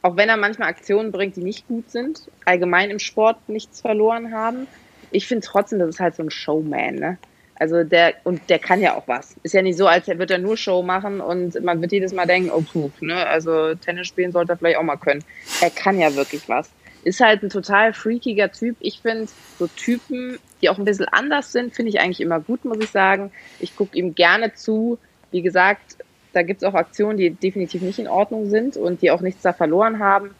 Auch 0.00 0.16
wenn 0.16 0.28
er 0.28 0.36
manchmal 0.36 0.68
Aktionen 0.68 1.12
bringt, 1.12 1.36
die 1.36 1.42
nicht 1.42 1.66
gut 1.68 1.90
sind, 1.90 2.28
allgemein 2.44 2.90
im 2.90 2.98
Sport 2.98 3.48
nichts 3.48 3.80
verloren 3.80 4.32
haben. 4.32 4.66
Ich 5.10 5.26
finde 5.26 5.46
trotzdem, 5.46 5.78
das 5.78 5.90
ist 5.90 6.00
halt 6.00 6.14
so 6.14 6.22
ein 6.22 6.30
Showman, 6.30 6.94
ne? 6.94 7.18
Also 7.58 7.82
der, 7.82 8.14
und 8.22 8.48
der 8.48 8.60
kann 8.60 8.80
ja 8.80 8.94
auch 8.94 9.08
was. 9.08 9.34
Ist 9.42 9.54
ja 9.54 9.62
nicht 9.62 9.76
so, 9.76 9.86
als 9.86 10.06
würde 10.06 10.34
er 10.34 10.38
nur 10.38 10.56
Show 10.56 10.82
machen 10.82 11.20
und 11.20 11.62
man 11.62 11.80
wird 11.80 11.92
jedes 11.92 12.12
Mal 12.12 12.26
denken, 12.26 12.50
oh 12.50 12.60
puh, 12.60 12.90
ne, 13.00 13.26
also 13.26 13.74
Tennis 13.74 14.06
spielen 14.06 14.30
sollte 14.30 14.52
er 14.52 14.58
vielleicht 14.58 14.78
auch 14.78 14.84
mal 14.84 14.96
können. 14.96 15.24
Er 15.60 15.70
kann 15.70 15.98
ja 15.98 16.14
wirklich 16.14 16.48
was. 16.48 16.70
Ist 17.02 17.20
halt 17.20 17.42
ein 17.42 17.50
total 17.50 17.92
freakiger 17.92 18.52
Typ. 18.52 18.76
Ich 18.80 19.00
finde 19.00 19.26
so 19.58 19.66
Typen, 19.66 20.38
die 20.62 20.68
auch 20.68 20.78
ein 20.78 20.84
bisschen 20.84 21.06
anders 21.08 21.52
sind, 21.52 21.74
finde 21.74 21.90
ich 21.90 22.00
eigentlich 22.00 22.20
immer 22.20 22.40
gut, 22.40 22.64
muss 22.64 22.78
ich 22.80 22.90
sagen. 22.90 23.32
Ich 23.58 23.74
gucke 23.76 23.96
ihm 23.96 24.14
gerne 24.14 24.54
zu. 24.54 24.98
Wie 25.30 25.42
gesagt, 25.42 25.96
da 26.32 26.42
gibt 26.42 26.62
es 26.62 26.68
auch 26.68 26.74
Aktionen, 26.74 27.18
die 27.18 27.30
definitiv 27.30 27.82
nicht 27.82 27.98
in 27.98 28.08
Ordnung 28.08 28.50
sind 28.50 28.76
und 28.76 29.02
die 29.02 29.10
auch 29.10 29.20
nichts 29.20 29.42
da 29.42 29.52
verloren 29.52 29.98
haben. 29.98 30.34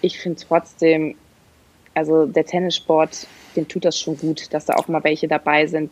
Ich 0.00 0.18
finde 0.18 0.40
trotzdem, 0.46 1.16
also 1.94 2.26
der 2.26 2.44
Tennissport, 2.44 3.26
dem 3.56 3.68
tut 3.68 3.84
das 3.84 3.98
schon 3.98 4.18
gut, 4.18 4.52
dass 4.52 4.66
da 4.66 4.74
auch 4.74 4.88
mal 4.88 5.04
welche 5.04 5.28
dabei 5.28 5.66
sind, 5.66 5.90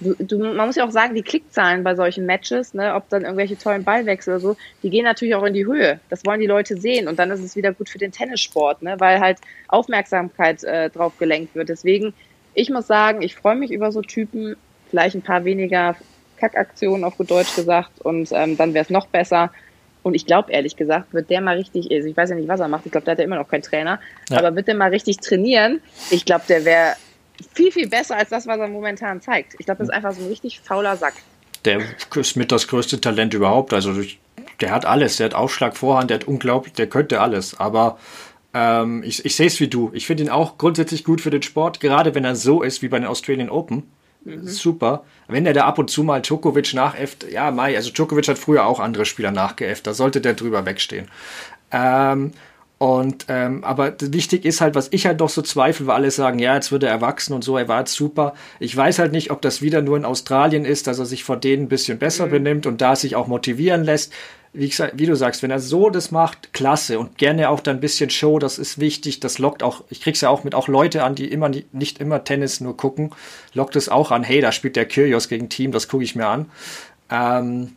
du, 0.00 0.14
du, 0.18 0.38
man 0.38 0.66
muss 0.66 0.76
ja 0.76 0.86
auch 0.86 0.90
sagen, 0.90 1.14
die 1.14 1.22
Klickzahlen 1.22 1.84
bei 1.84 1.94
solchen 1.94 2.26
Matches, 2.26 2.74
ne, 2.74 2.94
ob 2.94 3.08
dann 3.08 3.22
irgendwelche 3.22 3.58
tollen 3.58 3.84
Ballwechsel 3.84 4.34
oder 4.34 4.40
so, 4.40 4.56
die 4.82 4.90
gehen 4.90 5.04
natürlich 5.04 5.34
auch 5.34 5.44
in 5.44 5.54
die 5.54 5.66
Höhe. 5.66 6.00
Das 6.10 6.24
wollen 6.24 6.40
die 6.40 6.46
Leute 6.46 6.80
sehen 6.80 7.08
und 7.08 7.18
dann 7.18 7.30
ist 7.30 7.42
es 7.42 7.56
wieder 7.56 7.72
gut 7.72 7.88
für 7.88 7.98
den 7.98 8.12
Tennissport, 8.12 8.82
ne, 8.82 8.96
weil 8.98 9.20
halt 9.20 9.38
Aufmerksamkeit 9.68 10.64
äh, 10.64 10.90
drauf 10.90 11.18
gelenkt 11.18 11.54
wird. 11.54 11.68
Deswegen, 11.68 12.14
ich 12.54 12.70
muss 12.70 12.86
sagen, 12.86 13.22
ich 13.22 13.34
freue 13.34 13.56
mich 13.56 13.70
über 13.70 13.92
so 13.92 14.02
Typen. 14.02 14.56
vielleicht 14.90 15.14
ein 15.16 15.22
paar 15.22 15.44
weniger 15.44 15.96
Kackaktionen 16.36 17.04
auf 17.04 17.16
gut 17.16 17.30
Deutsch 17.30 17.56
gesagt 17.56 18.00
und 18.00 18.30
ähm, 18.32 18.56
dann 18.56 18.74
wäre 18.74 18.84
es 18.84 18.90
noch 18.90 19.06
besser. 19.06 19.50
Und 20.02 20.14
ich 20.14 20.24
glaube, 20.24 20.52
ehrlich 20.52 20.76
gesagt, 20.76 21.12
wird 21.12 21.30
der 21.30 21.40
mal 21.40 21.56
richtig, 21.56 21.90
also 21.90 22.08
ich 22.08 22.16
weiß 22.16 22.30
ja 22.30 22.36
nicht, 22.36 22.46
was 22.46 22.60
er 22.60 22.68
macht, 22.68 22.86
ich 22.86 22.92
glaube, 22.92 23.04
der 23.06 23.12
hat 23.12 23.18
ja 23.18 23.24
immer 23.24 23.36
noch 23.36 23.48
keinen 23.48 23.62
Trainer, 23.62 23.98
ja. 24.30 24.38
aber 24.38 24.54
wird 24.54 24.68
der 24.68 24.76
mal 24.76 24.90
richtig 24.90 25.16
trainieren, 25.16 25.80
ich 26.10 26.24
glaube, 26.24 26.44
der 26.48 26.64
wäre 26.64 26.94
viel, 27.54 27.72
viel 27.72 27.88
besser 27.88 28.16
als 28.16 28.30
das, 28.30 28.46
was 28.46 28.58
er 28.58 28.68
momentan 28.68 29.20
zeigt. 29.20 29.54
Ich 29.58 29.66
glaube, 29.66 29.78
das 29.78 29.88
ist 29.88 29.94
einfach 29.94 30.12
so 30.12 30.22
ein 30.22 30.28
richtig 30.28 30.60
fauler 30.60 30.96
Sack. 30.96 31.14
Der 31.64 31.80
ist 32.14 32.36
mit 32.36 32.52
das 32.52 32.68
größte 32.68 33.00
Talent 33.00 33.34
überhaupt. 33.34 33.72
Also 33.72 33.94
der 34.60 34.70
hat 34.70 34.84
alles. 34.84 35.16
Der 35.16 35.26
hat 35.26 35.34
Aufschlag, 35.34 35.76
Vorhand, 35.76 36.10
der 36.10 36.20
hat 36.20 36.28
unglaublich, 36.28 36.74
der 36.74 36.88
könnte 36.88 37.20
alles. 37.20 37.58
Aber 37.58 37.98
ähm, 38.54 39.02
ich, 39.04 39.24
ich 39.24 39.36
sehe 39.36 39.46
es 39.46 39.60
wie 39.60 39.68
du. 39.68 39.90
Ich 39.92 40.06
finde 40.06 40.24
ihn 40.24 40.30
auch 40.30 40.58
grundsätzlich 40.58 41.04
gut 41.04 41.20
für 41.20 41.30
den 41.30 41.42
Sport, 41.42 41.80
gerade 41.80 42.14
wenn 42.14 42.24
er 42.24 42.36
so 42.36 42.62
ist 42.62 42.82
wie 42.82 42.88
bei 42.88 42.98
den 42.98 43.08
Australian 43.08 43.50
Open. 43.50 43.82
Mhm. 44.24 44.46
Super. 44.46 45.04
Wenn 45.28 45.46
er 45.46 45.52
da 45.52 45.66
ab 45.66 45.78
und 45.78 45.90
zu 45.90 46.02
mal 46.02 46.20
Djokovic 46.20 46.74
nachäfft, 46.74 47.30
ja, 47.30 47.50
Mai, 47.50 47.76
also 47.76 47.90
Djokovic 47.90 48.28
hat 48.28 48.38
früher 48.38 48.66
auch 48.66 48.80
andere 48.80 49.04
Spieler 49.04 49.30
nachgeäfft, 49.30 49.86
da 49.86 49.94
sollte 49.94 50.20
der 50.20 50.34
drüber 50.34 50.66
wegstehen. 50.66 51.08
Ähm, 51.70 52.32
und 52.78 53.24
ähm, 53.28 53.64
aber 53.64 53.94
wichtig 54.00 54.44
ist 54.44 54.60
halt, 54.60 54.74
was 54.74 54.88
ich 54.90 55.06
halt 55.06 55.22
doch 55.22 55.30
so 55.30 55.40
zweifle, 55.40 55.86
weil 55.86 55.96
alle 55.96 56.10
sagen, 56.10 56.38
ja, 56.38 56.54
jetzt 56.54 56.72
wird 56.72 56.82
er 56.82 56.90
erwachsen 56.90 57.32
und 57.32 57.42
so, 57.42 57.56
er 57.56 57.68
war 57.68 57.80
jetzt 57.80 57.94
super. 57.94 58.34
Ich 58.60 58.76
weiß 58.76 58.98
halt 58.98 59.12
nicht, 59.12 59.30
ob 59.30 59.40
das 59.40 59.62
wieder 59.62 59.80
nur 59.80 59.96
in 59.96 60.04
Australien 60.04 60.66
ist, 60.66 60.86
dass 60.86 60.98
er 60.98 61.06
sich 61.06 61.24
vor 61.24 61.38
denen 61.38 61.64
ein 61.64 61.68
bisschen 61.68 61.98
besser 61.98 62.26
mhm. 62.26 62.30
benimmt 62.30 62.66
und 62.66 62.82
da 62.82 62.94
sich 62.94 63.16
auch 63.16 63.28
motivieren 63.28 63.82
lässt. 63.82 64.12
Wie, 64.52 64.66
ich, 64.66 64.78
wie, 64.78 65.06
du 65.06 65.16
sagst, 65.16 65.42
wenn 65.42 65.50
er 65.50 65.58
so 65.58 65.88
das 65.88 66.10
macht, 66.10 66.52
klasse 66.52 66.98
und 66.98 67.16
gerne 67.16 67.48
auch 67.48 67.60
dann 67.60 67.78
ein 67.78 67.80
bisschen 67.80 68.10
Show, 68.10 68.38
das 68.38 68.58
ist 68.58 68.78
wichtig, 68.78 69.20
das 69.20 69.38
lockt 69.38 69.62
auch, 69.62 69.84
ich 69.88 70.02
krieg's 70.02 70.20
ja 70.20 70.28
auch 70.28 70.44
mit 70.44 70.54
auch 70.54 70.68
Leute 70.68 71.02
an, 71.02 71.14
die 71.14 71.30
immer 71.30 71.50
nicht 71.72 71.98
immer 71.98 72.24
Tennis 72.24 72.60
nur 72.60 72.76
gucken, 72.76 73.10
lockt 73.54 73.76
es 73.76 73.88
auch 73.88 74.10
an, 74.10 74.22
hey, 74.22 74.42
da 74.42 74.52
spielt 74.52 74.76
der 74.76 74.86
Kyrgios 74.86 75.28
gegen 75.28 75.48
Team, 75.48 75.72
das 75.72 75.88
gucke 75.88 76.04
ich 76.04 76.14
mir 76.14 76.26
an. 76.26 76.50
Ähm, 77.10 77.76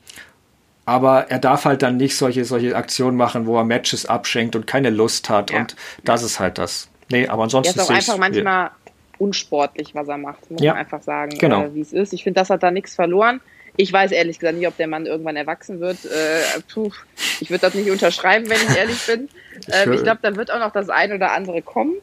aber 0.89 1.29
er 1.29 1.37
darf 1.37 1.65
halt 1.65 1.83
dann 1.83 1.97
nicht 1.97 2.17
solche, 2.17 2.45
solche 2.45 2.75
Aktionen 2.75 3.15
machen, 3.15 3.45
wo 3.45 3.57
er 3.57 3.63
Matches 3.63 4.07
abschenkt 4.07 4.55
und 4.55 4.65
keine 4.65 4.89
Lust 4.89 5.29
hat. 5.29 5.51
Ja. 5.51 5.59
Und 5.59 5.75
das 6.03 6.23
ist 6.23 6.39
halt 6.39 6.57
das. 6.57 6.89
Nee, 7.11 7.27
aber 7.27 7.43
ansonsten. 7.43 7.77
Er 7.77 7.83
ist 7.83 7.89
auch 7.89 7.93
einfach 7.93 8.17
manchmal 8.17 8.71
unsportlich, 9.19 9.93
was 9.93 10.07
er 10.07 10.17
macht, 10.17 10.49
muss 10.49 10.61
ja. 10.61 10.73
man 10.73 10.79
einfach 10.79 11.03
sagen, 11.03 11.37
genau. 11.37 11.65
äh, 11.65 11.75
wie 11.75 11.81
es 11.81 11.93
ist. 11.93 12.13
Ich 12.13 12.23
finde, 12.23 12.39
das 12.39 12.49
hat 12.49 12.63
da 12.63 12.71
nichts 12.71 12.95
verloren. 12.95 13.39
Ich 13.77 13.93
weiß 13.93 14.11
ehrlich 14.11 14.39
gesagt 14.39 14.57
nicht, 14.57 14.67
ob 14.67 14.77
der 14.77 14.87
Mann 14.87 15.05
irgendwann 15.05 15.35
erwachsen 15.35 15.79
wird. 15.79 16.03
Äh, 16.05 16.59
puh, 16.73 16.91
ich 17.39 17.51
würde 17.51 17.61
das 17.61 17.75
nicht 17.75 17.91
unterschreiben, 17.91 18.49
wenn 18.49 18.57
ich 18.57 18.75
ehrlich 18.75 19.05
bin. 19.05 19.29
Ähm, 19.73 19.91
ich 19.91 20.03
glaube, 20.03 20.19
da 20.21 20.37
wird 20.37 20.53
auch 20.53 20.59
noch 20.59 20.71
das 20.71 20.89
eine 20.89 21.15
oder 21.15 21.33
andere 21.33 21.61
kommen. 21.61 21.95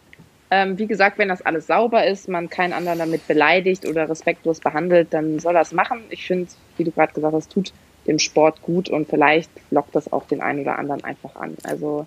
Ähm, 0.50 0.78
wie 0.78 0.86
gesagt, 0.86 1.16
wenn 1.16 1.28
das 1.28 1.40
alles 1.40 1.66
sauber 1.66 2.06
ist, 2.06 2.28
man 2.28 2.50
keinen 2.50 2.74
anderen 2.74 2.98
damit 2.98 3.26
beleidigt 3.26 3.86
oder 3.86 4.10
respektlos 4.10 4.60
behandelt, 4.60 5.14
dann 5.14 5.38
soll 5.38 5.54
das 5.54 5.72
machen. 5.72 6.00
Ich 6.10 6.26
finde, 6.26 6.50
wie 6.76 6.84
du 6.84 6.90
gerade 6.90 7.14
gesagt 7.14 7.32
hast, 7.32 7.50
tut 7.50 7.72
dem 8.06 8.18
Sport 8.18 8.62
gut 8.62 8.88
und 8.88 9.08
vielleicht 9.08 9.50
lockt 9.70 9.94
das 9.94 10.12
auch 10.12 10.26
den 10.26 10.40
einen 10.40 10.60
oder 10.60 10.78
anderen 10.78 11.04
einfach 11.04 11.36
an. 11.36 11.56
Also 11.64 12.06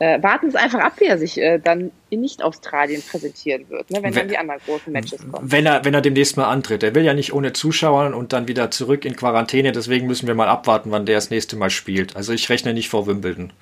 äh, 0.00 0.22
warten 0.22 0.50
Sie 0.50 0.56
einfach 0.56 0.78
ab, 0.78 0.92
wie 0.98 1.06
er 1.06 1.18
sich 1.18 1.38
äh, 1.38 1.58
dann 1.58 1.90
in 2.08 2.20
Nicht-Australien 2.20 3.02
präsentieren 3.02 3.68
wird, 3.68 3.90
ne, 3.90 3.96
wenn, 3.96 4.04
wenn, 4.04 4.14
dann 4.14 4.28
die 4.28 4.38
anderen 4.38 4.60
großen 4.64 4.92
Matches 4.92 5.20
kommen. 5.28 5.50
Wenn 5.50 5.66
er, 5.66 5.84
wenn 5.84 5.92
er 5.92 6.00
demnächst 6.00 6.36
mal 6.36 6.46
antritt. 6.46 6.84
Er 6.84 6.94
will 6.94 7.04
ja 7.04 7.14
nicht 7.14 7.32
ohne 7.32 7.52
Zuschauer 7.52 8.14
und 8.14 8.32
dann 8.32 8.46
wieder 8.46 8.70
zurück 8.70 9.04
in 9.04 9.16
Quarantäne, 9.16 9.72
deswegen 9.72 10.06
müssen 10.06 10.28
wir 10.28 10.36
mal 10.36 10.48
abwarten, 10.48 10.92
wann 10.92 11.04
der 11.04 11.16
das 11.16 11.30
nächste 11.30 11.56
Mal 11.56 11.70
spielt. 11.70 12.14
Also 12.14 12.32
ich 12.32 12.48
rechne 12.48 12.74
nicht 12.74 12.88
vor 12.88 13.08
Wimbledon. 13.08 13.52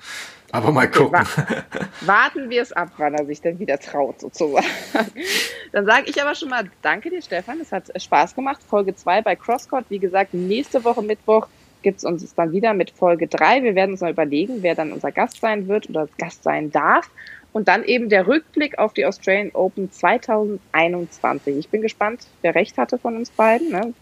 Aber 0.51 0.71
mal 0.71 0.89
gucken. 0.89 1.19
Okay, 1.21 1.63
warten 2.01 2.49
wir 2.49 2.61
es 2.61 2.71
ab, 2.71 2.91
wann 2.97 3.15
er 3.15 3.25
sich 3.25 3.41
dann 3.41 3.59
wieder 3.59 3.79
traut, 3.79 4.21
sozusagen. 4.21 4.65
Dann 5.73 5.85
sage 5.85 6.05
ich 6.07 6.21
aber 6.21 6.35
schon 6.35 6.49
mal 6.49 6.69
Danke 6.81 7.09
dir, 7.09 7.21
Stefan. 7.21 7.59
Es 7.59 7.71
hat 7.73 7.91
Spaß 8.01 8.33
gemacht. 8.33 8.61
Folge 8.65 8.95
2 8.95 9.23
bei 9.23 9.35
Crosscourt. 9.35 9.85
Wie 9.89 9.99
gesagt, 9.99 10.33
nächste 10.33 10.85
Woche 10.85 11.01
Mittwoch 11.01 11.47
gibt 11.81 11.99
es 11.99 12.03
uns 12.03 12.33
dann 12.35 12.51
wieder 12.51 12.73
mit 12.73 12.91
Folge 12.91 13.27
3. 13.27 13.63
Wir 13.63 13.75
werden 13.75 13.91
uns 13.91 14.01
mal 14.01 14.11
überlegen, 14.11 14.61
wer 14.61 14.75
dann 14.75 14.91
unser 14.91 15.11
Gast 15.11 15.41
sein 15.41 15.67
wird 15.67 15.89
oder 15.89 16.07
Gast 16.17 16.43
sein 16.43 16.71
darf. 16.71 17.09
Und 17.53 17.67
dann 17.67 17.83
eben 17.83 18.09
der 18.09 18.27
Rückblick 18.27 18.77
auf 18.77 18.93
die 18.93 19.05
Australian 19.05 19.51
Open 19.53 19.91
2021. 19.91 21.57
Ich 21.57 21.69
bin 21.69 21.81
gespannt, 21.81 22.27
wer 22.41 22.53
recht 22.55 22.77
hatte 22.77 22.97
von 22.97 23.15
uns 23.15 23.29
beiden. 23.31 23.71
Ne? 23.71 23.93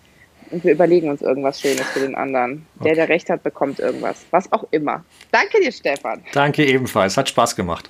Und 0.52 0.64
wir 0.64 0.74
überlegen 0.74 1.10
uns 1.10 1.22
irgendwas 1.22 1.62
Schönes 1.62 1.88
für 1.90 2.02
den 2.02 2.16
anderen. 2.16 2.66
Okay. 2.76 2.90
Der, 2.90 2.96
der 2.96 3.10
recht 3.10 3.30
hat, 3.30 3.44
bekommt 3.44 3.80
irgendwas. 3.80 4.26
Was 4.32 4.52
auch 4.52 4.66
immer. 4.72 5.04
Danke 5.32 5.60
dir, 5.60 5.72
Stefan. 5.72 6.22
Danke 6.34 6.66
ebenfalls. 6.66 7.18
Hat 7.18 7.30
Spaß 7.30 7.56
gemacht. 7.56 7.90